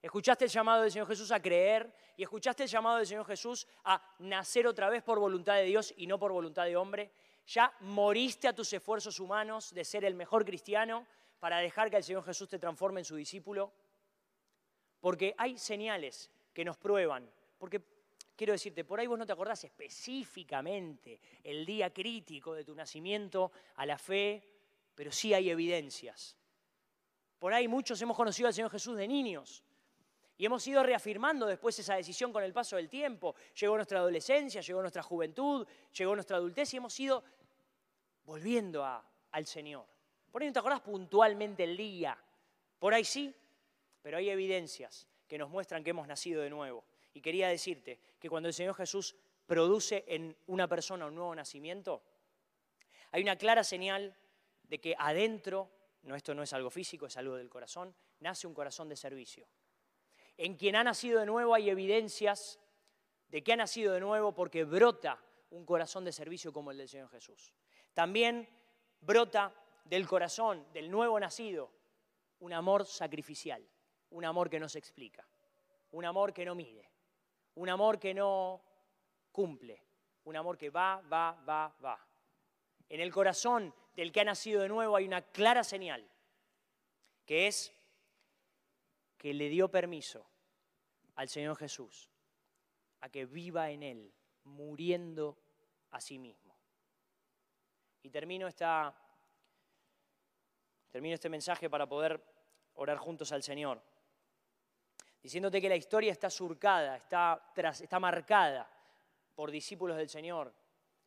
¿Escuchaste 0.00 0.44
el 0.44 0.50
llamado 0.50 0.82
del 0.82 0.92
Señor 0.92 1.08
Jesús 1.08 1.30
a 1.32 1.40
creer? 1.40 1.92
¿Y 2.16 2.22
escuchaste 2.22 2.62
el 2.64 2.68
llamado 2.68 2.98
del 2.98 3.06
Señor 3.06 3.26
Jesús 3.26 3.66
a 3.84 4.02
nacer 4.20 4.66
otra 4.66 4.88
vez 4.88 5.02
por 5.02 5.18
voluntad 5.18 5.54
de 5.54 5.64
Dios 5.64 5.92
y 5.96 6.06
no 6.06 6.18
por 6.18 6.32
voluntad 6.32 6.64
de 6.64 6.76
hombre? 6.76 7.10
¿Ya 7.46 7.72
moriste 7.80 8.46
a 8.46 8.54
tus 8.54 8.72
esfuerzos 8.72 9.18
humanos 9.20 9.72
de 9.74 9.84
ser 9.84 10.04
el 10.04 10.14
mejor 10.14 10.44
cristiano? 10.44 11.06
para 11.38 11.58
dejar 11.58 11.90
que 11.90 11.96
el 11.96 12.04
Señor 12.04 12.24
Jesús 12.24 12.48
te 12.48 12.58
transforme 12.58 13.00
en 13.00 13.04
su 13.04 13.16
discípulo? 13.16 13.72
Porque 15.00 15.34
hay 15.38 15.56
señales 15.58 16.30
que 16.52 16.64
nos 16.64 16.76
prueban. 16.76 17.30
Porque 17.58 17.82
quiero 18.36 18.52
decirte, 18.52 18.84
por 18.84 18.98
ahí 18.98 19.06
vos 19.06 19.18
no 19.18 19.26
te 19.26 19.32
acordás 19.32 19.62
específicamente 19.64 21.20
el 21.44 21.64
día 21.64 21.92
crítico 21.92 22.54
de 22.54 22.64
tu 22.64 22.74
nacimiento 22.74 23.52
a 23.76 23.86
la 23.86 23.98
fe, 23.98 24.42
pero 24.94 25.12
sí 25.12 25.32
hay 25.32 25.50
evidencias. 25.50 26.36
Por 27.38 27.52
ahí 27.52 27.68
muchos 27.68 28.00
hemos 28.02 28.16
conocido 28.16 28.48
al 28.48 28.54
Señor 28.54 28.70
Jesús 28.70 28.96
de 28.96 29.06
niños 29.06 29.62
y 30.38 30.46
hemos 30.46 30.64
ido 30.68 30.84
reafirmando 30.84 31.46
después 31.46 31.76
esa 31.80 31.96
decisión 31.96 32.32
con 32.32 32.44
el 32.44 32.52
paso 32.52 32.76
del 32.76 32.88
tiempo. 32.88 33.34
Llegó 33.60 33.74
nuestra 33.74 33.98
adolescencia, 33.98 34.60
llegó 34.60 34.80
nuestra 34.80 35.02
juventud, 35.02 35.66
llegó 35.92 36.14
nuestra 36.14 36.36
adultez 36.36 36.72
y 36.72 36.76
hemos 36.76 36.98
ido 37.00 37.24
volviendo 38.24 38.84
al 39.32 39.46
Señor. 39.46 39.84
Por 40.30 40.40
ahí 40.40 40.48
no 40.48 40.52
te 40.52 40.60
acordás 40.60 40.80
puntualmente 40.80 41.64
el 41.64 41.76
día. 41.76 42.16
Por 42.78 42.94
ahí 42.94 43.04
sí, 43.04 43.34
pero 44.00 44.18
hay 44.18 44.30
evidencias 44.30 45.08
que 45.26 45.38
nos 45.38 45.50
muestran 45.50 45.82
que 45.82 45.90
hemos 45.90 46.06
nacido 46.06 46.40
de 46.40 46.50
nuevo. 46.50 46.84
Y 47.14 47.20
quería 47.20 47.48
decirte 47.48 47.98
que 48.20 48.30
cuando 48.30 48.48
el 48.48 48.54
Señor 48.54 48.76
Jesús 48.76 49.16
produce 49.44 50.04
en 50.06 50.36
una 50.46 50.68
persona 50.68 51.06
un 51.06 51.16
nuevo 51.16 51.34
nacimiento, 51.34 52.00
hay 53.10 53.22
una 53.22 53.34
clara 53.34 53.64
señal 53.64 54.14
de 54.62 54.80
que 54.80 54.94
adentro, 54.96 55.68
no 56.02 56.14
esto 56.14 56.32
no 56.32 56.44
es 56.44 56.52
algo 56.52 56.70
físico, 56.70 57.06
es 57.06 57.16
algo 57.16 57.34
del 57.34 57.50
corazón, 57.50 57.92
nace 58.20 58.46
un 58.46 58.54
corazón 58.54 58.88
de 58.88 58.94
servicio. 58.94 59.48
En 60.38 60.56
quien 60.56 60.76
ha 60.76 60.84
nacido 60.84 61.18
de 61.18 61.26
nuevo 61.26 61.52
hay 61.52 61.68
evidencias 61.68 62.60
de 63.28 63.42
que 63.42 63.52
ha 63.52 63.56
nacido 63.56 63.92
de 63.92 64.00
nuevo 64.00 64.32
porque 64.32 64.64
brota 64.64 65.20
un 65.50 65.66
corazón 65.66 66.04
de 66.04 66.12
servicio 66.12 66.52
como 66.52 66.70
el 66.70 66.78
del 66.78 66.88
Señor 66.88 67.10
Jesús. 67.10 67.52
También 67.92 68.48
brota 69.00 69.52
del 69.84 70.06
corazón 70.06 70.64
del 70.72 70.90
nuevo 70.90 71.18
nacido, 71.18 71.72
un 72.38 72.52
amor 72.52 72.86
sacrificial, 72.86 73.66
un 74.10 74.24
amor 74.24 74.48
que 74.48 74.60
no 74.60 74.68
se 74.68 74.78
explica, 74.78 75.26
un 75.90 76.04
amor 76.04 76.32
que 76.32 76.44
no 76.44 76.54
mide, 76.54 76.88
un 77.56 77.68
amor 77.68 77.98
que 77.98 78.14
no 78.14 78.62
cumple, 79.32 79.82
un 80.24 80.36
amor 80.36 80.56
que 80.56 80.70
va, 80.70 81.00
va, 81.12 81.32
va, 81.48 81.74
va. 81.84 82.06
En 82.88 83.00
el 83.00 83.12
corazón 83.12 83.74
del 83.94 84.12
que 84.12 84.20
ha 84.20 84.24
nacido 84.24 84.62
de 84.62 84.68
nuevo 84.68 84.94
hay 84.94 85.04
una 85.04 85.22
clara 85.22 85.64
señal, 85.64 86.08
que 87.26 87.48
es 87.48 87.74
que 89.18 89.34
le 89.34 89.50
dio 89.50 89.68
permiso 89.68 90.26
al 91.16 91.28
Señor 91.28 91.56
Jesús 91.56 92.08
a 93.00 93.10
que 93.10 93.26
viva 93.26 93.70
en 93.70 93.82
Él, 93.82 94.14
muriendo 94.44 95.38
a 95.90 96.00
sí 96.00 96.18
mismo. 96.18 96.56
Y 98.02 98.10
termino 98.10 98.46
esta 98.48 98.96
Termino 100.90 101.14
este 101.14 101.28
mensaje 101.28 101.68
para 101.68 101.86
poder 101.86 102.22
orar 102.74 102.96
juntos 102.98 103.30
al 103.32 103.42
Señor, 103.42 103.82
diciéndote 105.22 105.60
que 105.60 105.68
la 105.68 105.76
historia 105.76 106.12
está 106.12 106.30
surcada, 106.30 106.96
está, 106.96 107.52
está 107.80 108.00
marcada 108.00 108.70
por 109.34 109.50
discípulos 109.50 109.96
del 109.96 110.08
Señor 110.08 110.52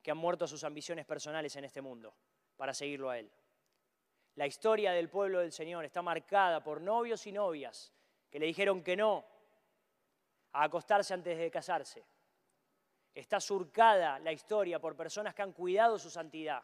que 0.02 0.12
han 0.12 0.18
muerto 0.18 0.46
a 0.46 0.48
sus 0.48 0.64
ambiciones 0.64 1.06
personales 1.06 1.56
en 1.56 1.66
este 1.66 1.82
mundo 1.82 2.16
para 2.56 2.74
seguirlo 2.74 3.10
a 3.10 3.18
Él. 3.18 3.32
La 4.36 4.48
historia 4.48 4.92
del 4.92 5.10
pueblo 5.10 5.40
del 5.40 5.52
Señor 5.52 5.84
está 5.86 6.02
marcada 6.02 6.64
por 6.64 6.82
novios 6.82 7.26
y 7.28 7.32
novias 7.32 7.92
que 8.32 8.40
le 8.40 8.46
dijeron 8.46 8.82
que 8.82 8.96
no 8.96 9.26
a 10.54 10.64
acostarse 10.64 11.14
antes 11.14 11.38
de 11.38 11.52
casarse. 11.52 12.04
Está 13.14 13.42
surcada 13.42 14.20
la 14.20 14.32
historia 14.32 14.80
por 14.80 14.96
personas 14.96 15.36
que 15.36 15.42
han 15.42 15.52
cuidado 15.52 16.00
su 16.00 16.10
santidad. 16.10 16.64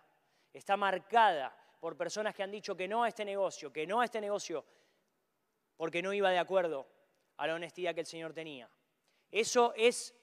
Está 0.54 0.78
marcada 0.78 1.56
por 1.80 1.98
personas 1.98 2.34
que 2.34 2.44
han 2.44 2.52
dicho 2.52 2.76
que 2.76 2.88
no 2.88 3.04
a 3.04 3.10
este 3.10 3.26
negocio, 3.26 3.72
que 3.72 3.86
no 3.86 4.00
a 4.00 4.06
este 4.06 4.22
negocio, 4.22 4.66
porque 5.76 6.02
no 6.02 6.14
iba 6.14 6.32
de 6.32 6.40
acuerdo 6.40 6.88
a 7.36 7.48
la 7.48 7.56
honestidad 7.56 7.94
que 7.94 8.02
el 8.02 8.08
Señor 8.08 8.34
tenía. 8.34 8.70
Eso 9.30 9.74
es 9.76 10.16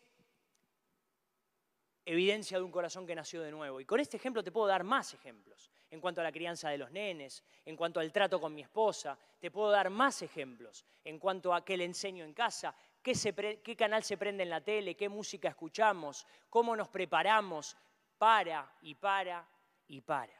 evidencia 2.06 2.58
de 2.58 2.64
un 2.64 2.70
corazón 2.70 3.06
que 3.06 3.14
nació 3.14 3.42
de 3.42 3.50
nuevo. 3.50 3.80
Y 3.80 3.84
con 3.84 4.00
este 4.00 4.16
ejemplo 4.16 4.42
te 4.42 4.50
puedo 4.50 4.66
dar 4.66 4.82
más 4.82 5.12
ejemplos. 5.12 5.70
En 5.94 6.00
cuanto 6.00 6.20
a 6.20 6.24
la 6.24 6.32
crianza 6.32 6.70
de 6.70 6.76
los 6.76 6.90
nenes, 6.90 7.44
en 7.64 7.76
cuanto 7.76 8.00
al 8.00 8.10
trato 8.10 8.40
con 8.40 8.52
mi 8.52 8.62
esposa, 8.62 9.16
te 9.38 9.52
puedo 9.52 9.70
dar 9.70 9.90
más 9.90 10.22
ejemplos. 10.22 10.84
En 11.04 11.20
cuanto 11.20 11.54
a 11.54 11.64
qué 11.64 11.76
le 11.76 11.84
enseño 11.84 12.24
en 12.24 12.34
casa, 12.34 12.74
qué, 13.00 13.76
canal 13.78 14.02
se 14.02 14.16
prende 14.16 14.42
en 14.42 14.50
la 14.50 14.60
tele, 14.60 14.96
qué 14.96 15.08
música 15.08 15.50
escuchamos, 15.50 16.26
cómo 16.50 16.74
nos 16.74 16.88
preparamos 16.88 17.76
para 18.18 18.76
y 18.82 18.96
para 18.96 19.48
y 19.86 20.00
para. 20.00 20.34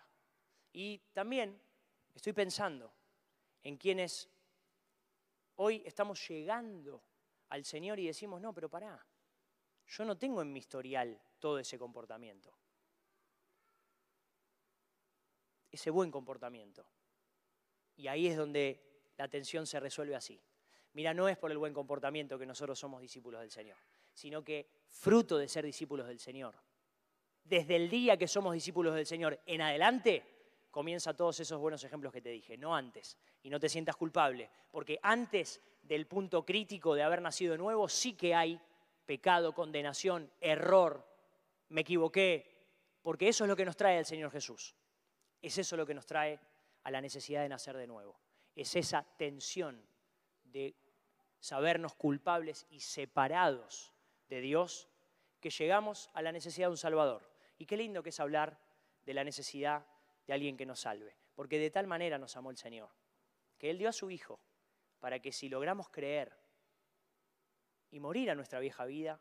Y 0.73 0.99
también 1.13 1.63
estoy 2.13 2.33
pensando 2.33 2.93
en 3.63 3.77
quienes 3.77 4.29
hoy 5.55 5.85
estamos 5.87 6.29
llegando 6.29 7.01
al 7.51 7.65
Señor 7.65 8.01
y 8.01 8.09
decimos, 8.09 8.41
no, 8.41 8.53
pero 8.53 8.69
pará, 8.69 9.07
yo 9.87 10.05
no 10.05 10.19
tengo 10.19 10.43
en 10.43 10.53
mi 10.53 10.59
historial 10.59 11.17
todo 11.39 11.61
ese 11.61 11.79
comportamiento. 11.79 12.53
Ese 15.75 15.91
buen 15.91 16.13
comportamiento. 16.13 16.87
Y 17.97 18.07
ahí 18.07 18.29
es 18.29 18.37
donde 18.37 19.11
la 19.17 19.27
tensión 19.27 19.67
se 19.67 19.81
resuelve 19.81 20.15
así. 20.15 20.41
Mira, 20.93 21.13
no 21.13 21.29
es 21.29 21.37
por 21.37 21.51
el 21.51 21.59
buen 21.59 21.75
comportamiento 21.75 22.39
que 22.39 22.47
nosotros 22.47 22.79
somos 22.79 23.01
discípulos 23.01 23.41
del 23.41 23.51
Señor, 23.51 23.77
sino 24.13 24.45
que 24.45 24.69
fruto 24.89 25.37
de 25.37 25.49
ser 25.49 25.65
discípulos 25.65 26.07
del 26.07 26.21
Señor. 26.21 26.55
Desde 27.43 27.75
el 27.75 27.91
día 27.91 28.17
que 28.17 28.29
somos 28.29 28.55
discípulos 28.55 28.95
del 28.95 29.05
Señor 29.05 29.41
en 29.47 29.63
adelante, 29.63 30.23
comienza 30.71 31.17
todos 31.17 31.41
esos 31.41 31.59
buenos 31.59 31.83
ejemplos 31.83 32.13
que 32.13 32.23
te 32.23 32.29
dije, 32.29 32.57
no 32.57 32.77
antes. 32.77 33.19
Y 33.43 33.51
no 33.51 33.59
te 33.59 33.69
sientas 33.69 33.97
culpable, 33.97 34.49
porque 34.71 35.01
antes 35.03 35.61
del 35.83 36.07
punto 36.07 36.47
crítico 36.47 36.95
de 36.95 37.03
haber 37.03 37.21
nacido 37.21 37.59
nuevo, 37.59 37.89
sí 37.89 38.13
que 38.13 38.33
hay 38.33 38.61
pecado, 39.05 39.53
condenación, 39.53 40.31
error, 40.41 41.05
me 41.71 41.81
equivoqué, 41.81 42.49
porque 43.03 43.27
eso 43.27 43.43
es 43.43 43.49
lo 43.49 43.57
que 43.57 43.65
nos 43.65 43.77
trae 43.77 43.99
el 43.99 44.07
Señor 44.07 44.31
Jesús. 44.31 44.77
Es 45.45 45.59
eso 45.59 45.77
lo 45.77 45.85
que 45.85 45.93
nos 45.93 46.07
trae 46.07 46.41
a 46.85 46.91
la 46.91 47.03
necesidad 47.03 47.43
de 47.43 47.51
nacer 47.51 47.77
de 47.77 47.87
nuevo. 47.87 48.19
Es 48.57 48.75
esa 48.77 49.03
tensión 49.19 49.87
de 50.43 50.75
sabernos 51.39 51.95
culpables 51.95 52.67
y 52.71 52.81
separados 52.81 53.93
de 54.27 54.41
Dios 54.41 54.89
que 55.41 55.51
llegamos 55.51 56.09
a 56.15 56.23
la 56.23 56.33
necesidad 56.33 56.69
de 56.69 56.71
un 56.71 56.79
Salvador. 56.79 57.31
Y 57.59 57.67
qué 57.67 57.77
lindo 57.77 58.03
que 58.03 58.09
es 58.09 58.21
hablar 58.21 58.59
de 59.05 59.13
la 59.13 59.23
necesidad 59.23 59.87
de 60.27 60.33
alguien 60.33 60.57
que 60.57 60.65
nos 60.65 60.81
salve, 60.81 61.15
porque 61.35 61.59
de 61.59 61.71
tal 61.71 61.87
manera 61.87 62.17
nos 62.17 62.39
amó 62.39 62.51
el 62.51 62.57
Señor, 62.57 62.89
que 63.59 63.69
Él 63.69 63.77
dio 63.77 63.91
a 63.91 63.93
su 63.93 64.11
Hijo 64.11 64.41
para 64.99 65.21
que 65.21 65.31
si 65.31 65.51
logramos 65.51 65.91
creer 65.91 66.35
y 67.91 68.01
morir 68.01 68.31
a 68.31 68.35
nuestra 68.35 68.61
vieja 68.61 68.87
vida, 68.87 69.21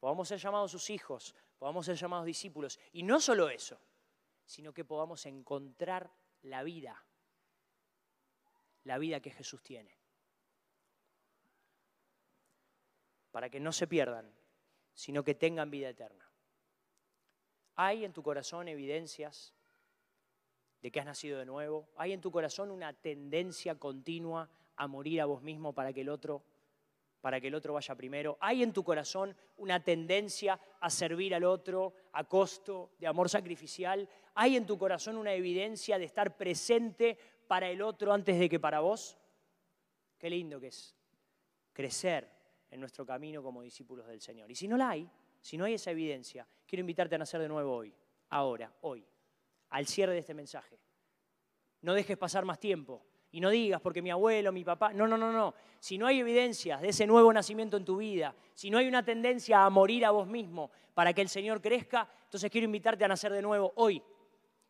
podamos 0.00 0.28
ser 0.28 0.38
llamados 0.38 0.72
sus 0.72 0.90
hijos, 0.90 1.34
podamos 1.58 1.86
ser 1.86 1.96
llamados 1.96 2.26
discípulos. 2.26 2.78
Y 2.92 3.04
no 3.04 3.20
solo 3.20 3.48
eso, 3.48 3.80
sino 4.50 4.74
que 4.74 4.84
podamos 4.84 5.26
encontrar 5.26 6.10
la 6.42 6.64
vida, 6.64 7.04
la 8.82 8.98
vida 8.98 9.20
que 9.20 9.30
Jesús 9.30 9.62
tiene. 9.62 9.96
Para 13.30 13.48
que 13.48 13.60
no 13.60 13.70
se 13.70 13.86
pierdan, 13.86 14.34
sino 14.92 15.22
que 15.22 15.36
tengan 15.36 15.70
vida 15.70 15.90
eterna. 15.90 16.28
¿Hay 17.76 18.04
en 18.04 18.12
tu 18.12 18.24
corazón 18.24 18.66
evidencias 18.66 19.54
de 20.82 20.90
que 20.90 20.98
has 20.98 21.06
nacido 21.06 21.38
de 21.38 21.46
nuevo? 21.46 21.88
¿Hay 21.94 22.12
en 22.12 22.20
tu 22.20 22.32
corazón 22.32 22.72
una 22.72 22.92
tendencia 22.92 23.76
continua 23.76 24.50
a 24.74 24.88
morir 24.88 25.20
a 25.20 25.26
vos 25.26 25.42
mismo 25.42 25.74
para 25.74 25.92
que 25.92 26.00
el 26.00 26.08
otro 26.08 26.42
para 27.20 27.40
que 27.40 27.48
el 27.48 27.54
otro 27.54 27.74
vaya 27.74 27.94
primero? 27.94 28.36
¿Hay 28.40 28.62
en 28.62 28.72
tu 28.72 28.82
corazón 28.82 29.36
una 29.56 29.82
tendencia 29.82 30.58
a 30.80 30.90
servir 30.90 31.34
al 31.34 31.44
otro 31.44 31.94
a 32.12 32.24
costo 32.24 32.92
de 32.98 33.06
amor 33.06 33.28
sacrificial? 33.28 34.08
¿Hay 34.34 34.56
en 34.56 34.66
tu 34.66 34.78
corazón 34.78 35.16
una 35.16 35.32
evidencia 35.32 35.98
de 35.98 36.04
estar 36.04 36.36
presente 36.36 37.18
para 37.46 37.68
el 37.68 37.82
otro 37.82 38.12
antes 38.12 38.38
de 38.38 38.48
que 38.48 38.60
para 38.60 38.80
vos? 38.80 39.18
Qué 40.18 40.30
lindo 40.30 40.60
que 40.60 40.68
es 40.68 40.96
crecer 41.72 42.30
en 42.70 42.80
nuestro 42.80 43.04
camino 43.04 43.42
como 43.42 43.62
discípulos 43.62 44.06
del 44.06 44.20
Señor. 44.20 44.50
Y 44.50 44.54
si 44.54 44.68
no 44.68 44.76
la 44.76 44.90
hay, 44.90 45.10
si 45.40 45.56
no 45.56 45.64
hay 45.64 45.74
esa 45.74 45.90
evidencia, 45.90 46.46
quiero 46.66 46.80
invitarte 46.80 47.14
a 47.14 47.18
nacer 47.18 47.40
de 47.40 47.48
nuevo 47.48 47.74
hoy, 47.74 47.94
ahora, 48.28 48.72
hoy, 48.82 49.06
al 49.70 49.86
cierre 49.86 50.12
de 50.12 50.20
este 50.20 50.34
mensaje. 50.34 50.78
No 51.82 51.94
dejes 51.94 52.16
pasar 52.18 52.44
más 52.44 52.60
tiempo. 52.60 53.04
Y 53.32 53.40
no 53.40 53.50
digas 53.50 53.80
porque 53.80 54.02
mi 54.02 54.10
abuelo, 54.10 54.50
mi 54.50 54.64
papá, 54.64 54.92
no, 54.92 55.06
no, 55.06 55.16
no, 55.16 55.32
no. 55.32 55.54
Si 55.78 55.96
no 55.96 56.06
hay 56.06 56.20
evidencias 56.20 56.80
de 56.80 56.88
ese 56.88 57.06
nuevo 57.06 57.32
nacimiento 57.32 57.76
en 57.76 57.84
tu 57.84 57.98
vida, 57.98 58.34
si 58.54 58.70
no 58.70 58.78
hay 58.78 58.88
una 58.88 59.04
tendencia 59.04 59.64
a 59.64 59.70
morir 59.70 60.04
a 60.04 60.10
vos 60.10 60.26
mismo 60.26 60.70
para 60.94 61.12
que 61.12 61.20
el 61.20 61.28
Señor 61.28 61.60
crezca, 61.60 62.08
entonces 62.24 62.50
quiero 62.50 62.64
invitarte 62.64 63.04
a 63.04 63.08
nacer 63.08 63.32
de 63.32 63.42
nuevo 63.42 63.72
hoy. 63.76 64.02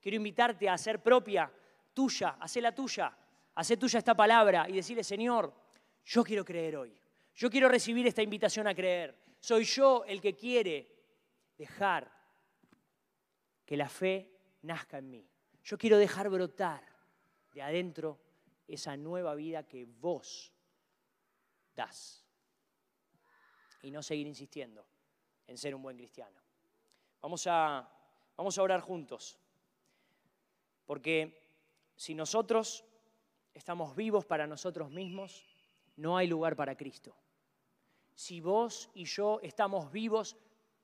Quiero 0.00 0.16
invitarte 0.16 0.68
a 0.68 0.74
hacer 0.74 1.02
propia, 1.02 1.50
tuya, 1.94 2.36
la 2.56 2.74
tuya, 2.74 3.16
hacer 3.54 3.78
tuya 3.78 3.98
esta 3.98 4.14
palabra 4.14 4.68
y 4.68 4.72
decirle, 4.72 5.04
Señor, 5.04 5.52
yo 6.04 6.22
quiero 6.22 6.44
creer 6.44 6.76
hoy. 6.76 6.94
Yo 7.34 7.50
quiero 7.50 7.68
recibir 7.68 8.06
esta 8.06 8.22
invitación 8.22 8.66
a 8.66 8.74
creer. 8.74 9.16
Soy 9.38 9.64
yo 9.64 10.04
el 10.06 10.20
que 10.20 10.34
quiere 10.34 10.86
dejar 11.56 12.10
que 13.64 13.76
la 13.76 13.88
fe 13.88 14.30
nazca 14.62 14.98
en 14.98 15.10
mí. 15.10 15.26
Yo 15.62 15.78
quiero 15.78 15.96
dejar 15.96 16.28
brotar 16.28 16.82
de 17.52 17.62
adentro 17.62 18.18
esa 18.74 18.96
nueva 18.96 19.34
vida 19.34 19.66
que 19.66 19.84
vos 19.84 20.52
das. 21.74 22.24
Y 23.82 23.90
no 23.90 24.02
seguir 24.02 24.26
insistiendo 24.26 24.86
en 25.46 25.58
ser 25.58 25.74
un 25.74 25.82
buen 25.82 25.96
cristiano. 25.96 26.38
Vamos 27.20 27.46
a, 27.46 27.88
vamos 28.36 28.58
a 28.58 28.62
orar 28.62 28.80
juntos. 28.80 29.38
Porque 30.86 31.40
si 31.96 32.14
nosotros 32.14 32.84
estamos 33.54 33.96
vivos 33.96 34.24
para 34.24 34.46
nosotros 34.46 34.90
mismos, 34.90 35.44
no 35.96 36.16
hay 36.16 36.26
lugar 36.26 36.56
para 36.56 36.76
Cristo. 36.76 37.14
Si 38.14 38.40
vos 38.40 38.90
y 38.94 39.04
yo 39.04 39.40
estamos 39.42 39.90
vivos 39.92 40.36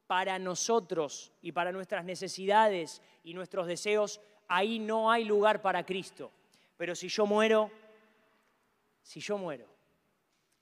para 0.07 0.39
nosotros 0.39 1.33
y 1.43 1.53
para 1.53 1.73
nuestras 1.73 2.05
necesidades 2.05 3.03
y 3.25 3.35
nuestros 3.35 3.67
deseos, 3.67 4.21
ahí 4.49 4.79
no 4.79 5.11
hay 5.11 5.25
lugar 5.25 5.61
para 5.63 5.85
Cristo. 5.85 6.31
Pero 6.77 6.95
si 6.95 7.09
yo 7.09 7.27
muero, 7.27 7.71
si 9.03 9.21
yo 9.21 9.39
muero 9.39 9.67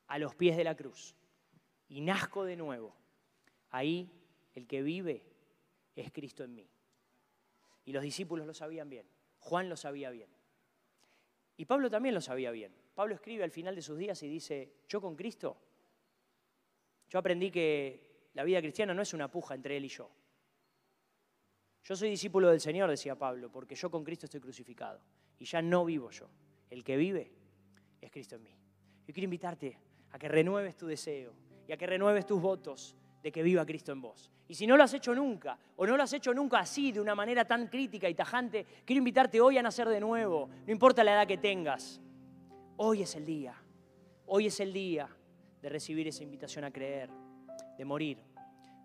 a 0.06 0.18
los 0.18 0.34
pies 0.34 0.56
de 0.56 0.64
la 0.64 0.76
cruz 0.76 1.14
y 1.88 2.00
nazco 2.00 2.44
de 2.44 2.56
nuevo, 2.56 2.94
ahí 3.70 4.10
el 4.54 4.66
que 4.66 4.82
vive 4.82 5.24
es 5.96 6.12
Cristo 6.12 6.44
en 6.44 6.54
mí. 6.54 6.70
Y 7.84 7.92
los 7.92 8.02
discípulos 8.02 8.46
lo 8.46 8.54
sabían 8.54 8.88
bien, 8.88 9.06
Juan 9.40 9.68
lo 9.68 9.76
sabía 9.76 10.10
bien. 10.10 10.30
Y 11.56 11.66
Pablo 11.66 11.90
también 11.90 12.14
lo 12.14 12.20
sabía 12.20 12.50
bien. 12.50 12.74
Pablo 12.94 13.14
escribe 13.14 13.44
al 13.44 13.50
final 13.50 13.74
de 13.74 13.82
sus 13.82 13.98
días 13.98 14.22
y 14.22 14.28
dice, 14.28 14.72
yo 14.88 15.00
con 15.00 15.16
Cristo, 15.16 15.56
yo 17.08 17.18
aprendí 17.18 17.50
que 17.50 18.28
la 18.34 18.44
vida 18.44 18.60
cristiana 18.60 18.94
no 18.94 19.02
es 19.02 19.14
una 19.14 19.30
puja 19.30 19.54
entre 19.54 19.76
él 19.76 19.84
y 19.84 19.88
yo. 19.88 20.10
Yo 21.82 21.96
soy 21.96 22.10
discípulo 22.10 22.50
del 22.50 22.60
Señor, 22.60 22.88
decía 22.88 23.16
Pablo, 23.16 23.50
porque 23.50 23.74
yo 23.74 23.90
con 23.90 24.04
Cristo 24.04 24.26
estoy 24.26 24.40
crucificado 24.40 25.00
y 25.38 25.44
ya 25.44 25.62
no 25.62 25.84
vivo 25.84 26.10
yo. 26.10 26.28
El 26.70 26.84
que 26.84 26.96
vive 26.96 27.32
es 28.00 28.10
Cristo 28.10 28.36
en 28.36 28.42
mí. 28.42 28.56
Yo 29.06 29.12
quiero 29.12 29.24
invitarte 29.24 29.78
a 30.12 30.18
que 30.18 30.28
renueves 30.28 30.76
tu 30.76 30.86
deseo 30.86 31.32
y 31.66 31.72
a 31.72 31.76
que 31.76 31.86
renueves 31.86 32.26
tus 32.26 32.40
votos 32.40 32.96
de 33.22 33.32
que 33.32 33.42
viva 33.42 33.64
Cristo 33.64 33.92
en 33.92 34.00
vos. 34.00 34.30
Y 34.46 34.54
si 34.54 34.66
no 34.66 34.76
lo 34.76 34.84
has 34.84 34.92
hecho 34.92 35.14
nunca, 35.14 35.58
o 35.76 35.86
no 35.86 35.96
lo 35.96 36.02
has 36.02 36.12
hecho 36.12 36.34
nunca 36.34 36.58
así, 36.58 36.92
de 36.92 37.00
una 37.00 37.14
manera 37.14 37.44
tan 37.46 37.68
crítica 37.68 38.08
y 38.08 38.14
tajante, 38.14 38.66
quiero 38.84 38.98
invitarte 38.98 39.40
hoy 39.40 39.56
a 39.56 39.62
nacer 39.62 39.88
de 39.88 40.00
nuevo, 40.00 40.50
no 40.66 40.72
importa 40.72 41.02
la 41.02 41.14
edad 41.14 41.26
que 41.26 41.38
tengas. 41.38 42.00
Hoy 42.76 43.02
es 43.02 43.14
el 43.14 43.24
día, 43.24 43.54
hoy 44.26 44.46
es 44.46 44.60
el 44.60 44.72
día 44.72 45.08
de 45.62 45.68
recibir 45.70 46.06
esa 46.06 46.22
invitación 46.22 46.64
a 46.64 46.70
creer, 46.70 47.08
de 47.78 47.84
morir, 47.84 48.18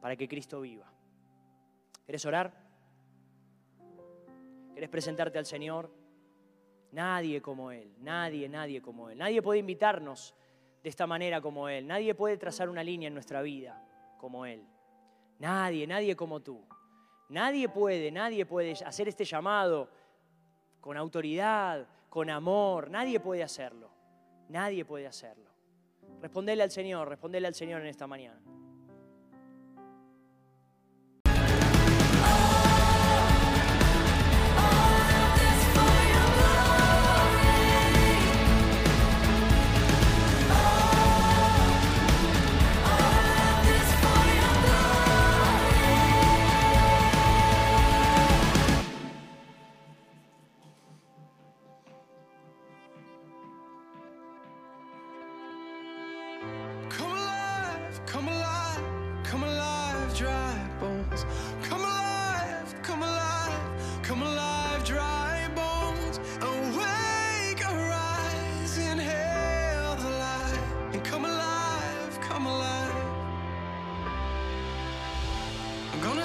para 0.01 0.15
que 0.15 0.27
Cristo 0.27 0.62
viva. 0.62 0.89
¿Querés 2.05 2.25
orar? 2.25 2.53
¿Querés 4.73 4.89
presentarte 4.89 5.38
al 5.38 5.45
Señor? 5.45 5.91
Nadie 6.91 7.41
como 7.41 7.71
Él, 7.71 7.93
nadie, 7.99 8.49
nadie 8.49 8.82
como 8.82 9.10
Él. 9.10 9.17
Nadie 9.17 9.41
puede 9.41 9.60
invitarnos 9.60 10.36
de 10.82 10.89
esta 10.89 11.06
manera 11.06 11.39
como 11.41 11.69
Él. 11.69 11.86
Nadie 11.86 12.15
puede 12.15 12.38
trazar 12.38 12.69
una 12.69 12.84
línea 12.84 13.08
en 13.08 13.13
nuestra 13.13 13.41
vida 13.41 13.84
como 14.17 14.45
Él. 14.45 14.63
Nadie, 15.39 15.86
nadie 15.86 16.15
como 16.15 16.41
tú. 16.41 16.62
Nadie 17.30 17.69
puede, 17.69 18.12
nadie 18.12 18.45
puede 18.45 18.71
hacer 18.71 19.08
este 19.08 19.23
llamado 19.23 19.89
con 20.82 20.97
autoridad, 20.97 21.88
con 22.10 22.30
amor. 22.30 22.89
Nadie 22.89 23.19
puede 23.19 23.43
hacerlo. 23.43 23.91
Nadie 24.49 24.84
puede 24.84 25.06
hacerlo. 25.06 25.49
Respondele 26.21 26.63
al 26.63 26.71
Señor, 26.71 27.08
respondele 27.08 27.47
al 27.47 27.54
Señor 27.54 27.82
en 27.82 27.88
esta 27.88 28.08
mañana. 28.08 28.41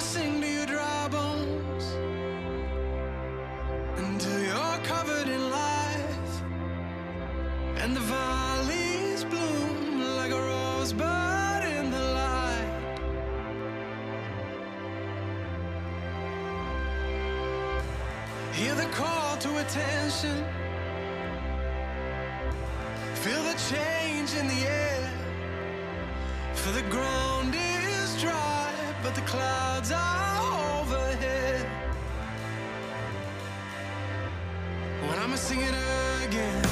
Sing 0.05 0.39
to 0.41 0.47
you, 0.47 0.65
dry 0.67 1.07
bones, 1.07 1.85
until 3.97 4.39
you're 4.39 4.79
covered 4.83 5.27
in 5.27 5.49
life, 5.49 6.31
and 7.81 7.95
the 7.95 8.05
valleys 8.13 9.23
bloom 9.23 10.01
like 10.19 10.31
a 10.31 10.41
rosebud 10.51 11.63
in 11.79 11.89
the 11.89 12.03
light. 12.21 12.73
Hear 18.53 18.75
the 18.75 18.89
call 18.99 19.37
to 19.37 19.49
attention. 19.63 20.37
Feel 23.23 23.43
the 23.51 23.57
change 23.73 24.35
in 24.39 24.47
the 24.47 24.61
air. 24.67 25.11
For 26.53 26.71
the 26.71 26.83
ground 26.95 27.55
is 27.55 27.64
dry, 27.64 27.64
but 27.64 27.64
the 29.15 29.21
clouds 29.21 29.91
are 29.91 30.81
overhead. 30.81 31.65
When 35.07 35.19
I'm 35.19 35.37
singing 35.37 35.73
again. 36.25 36.64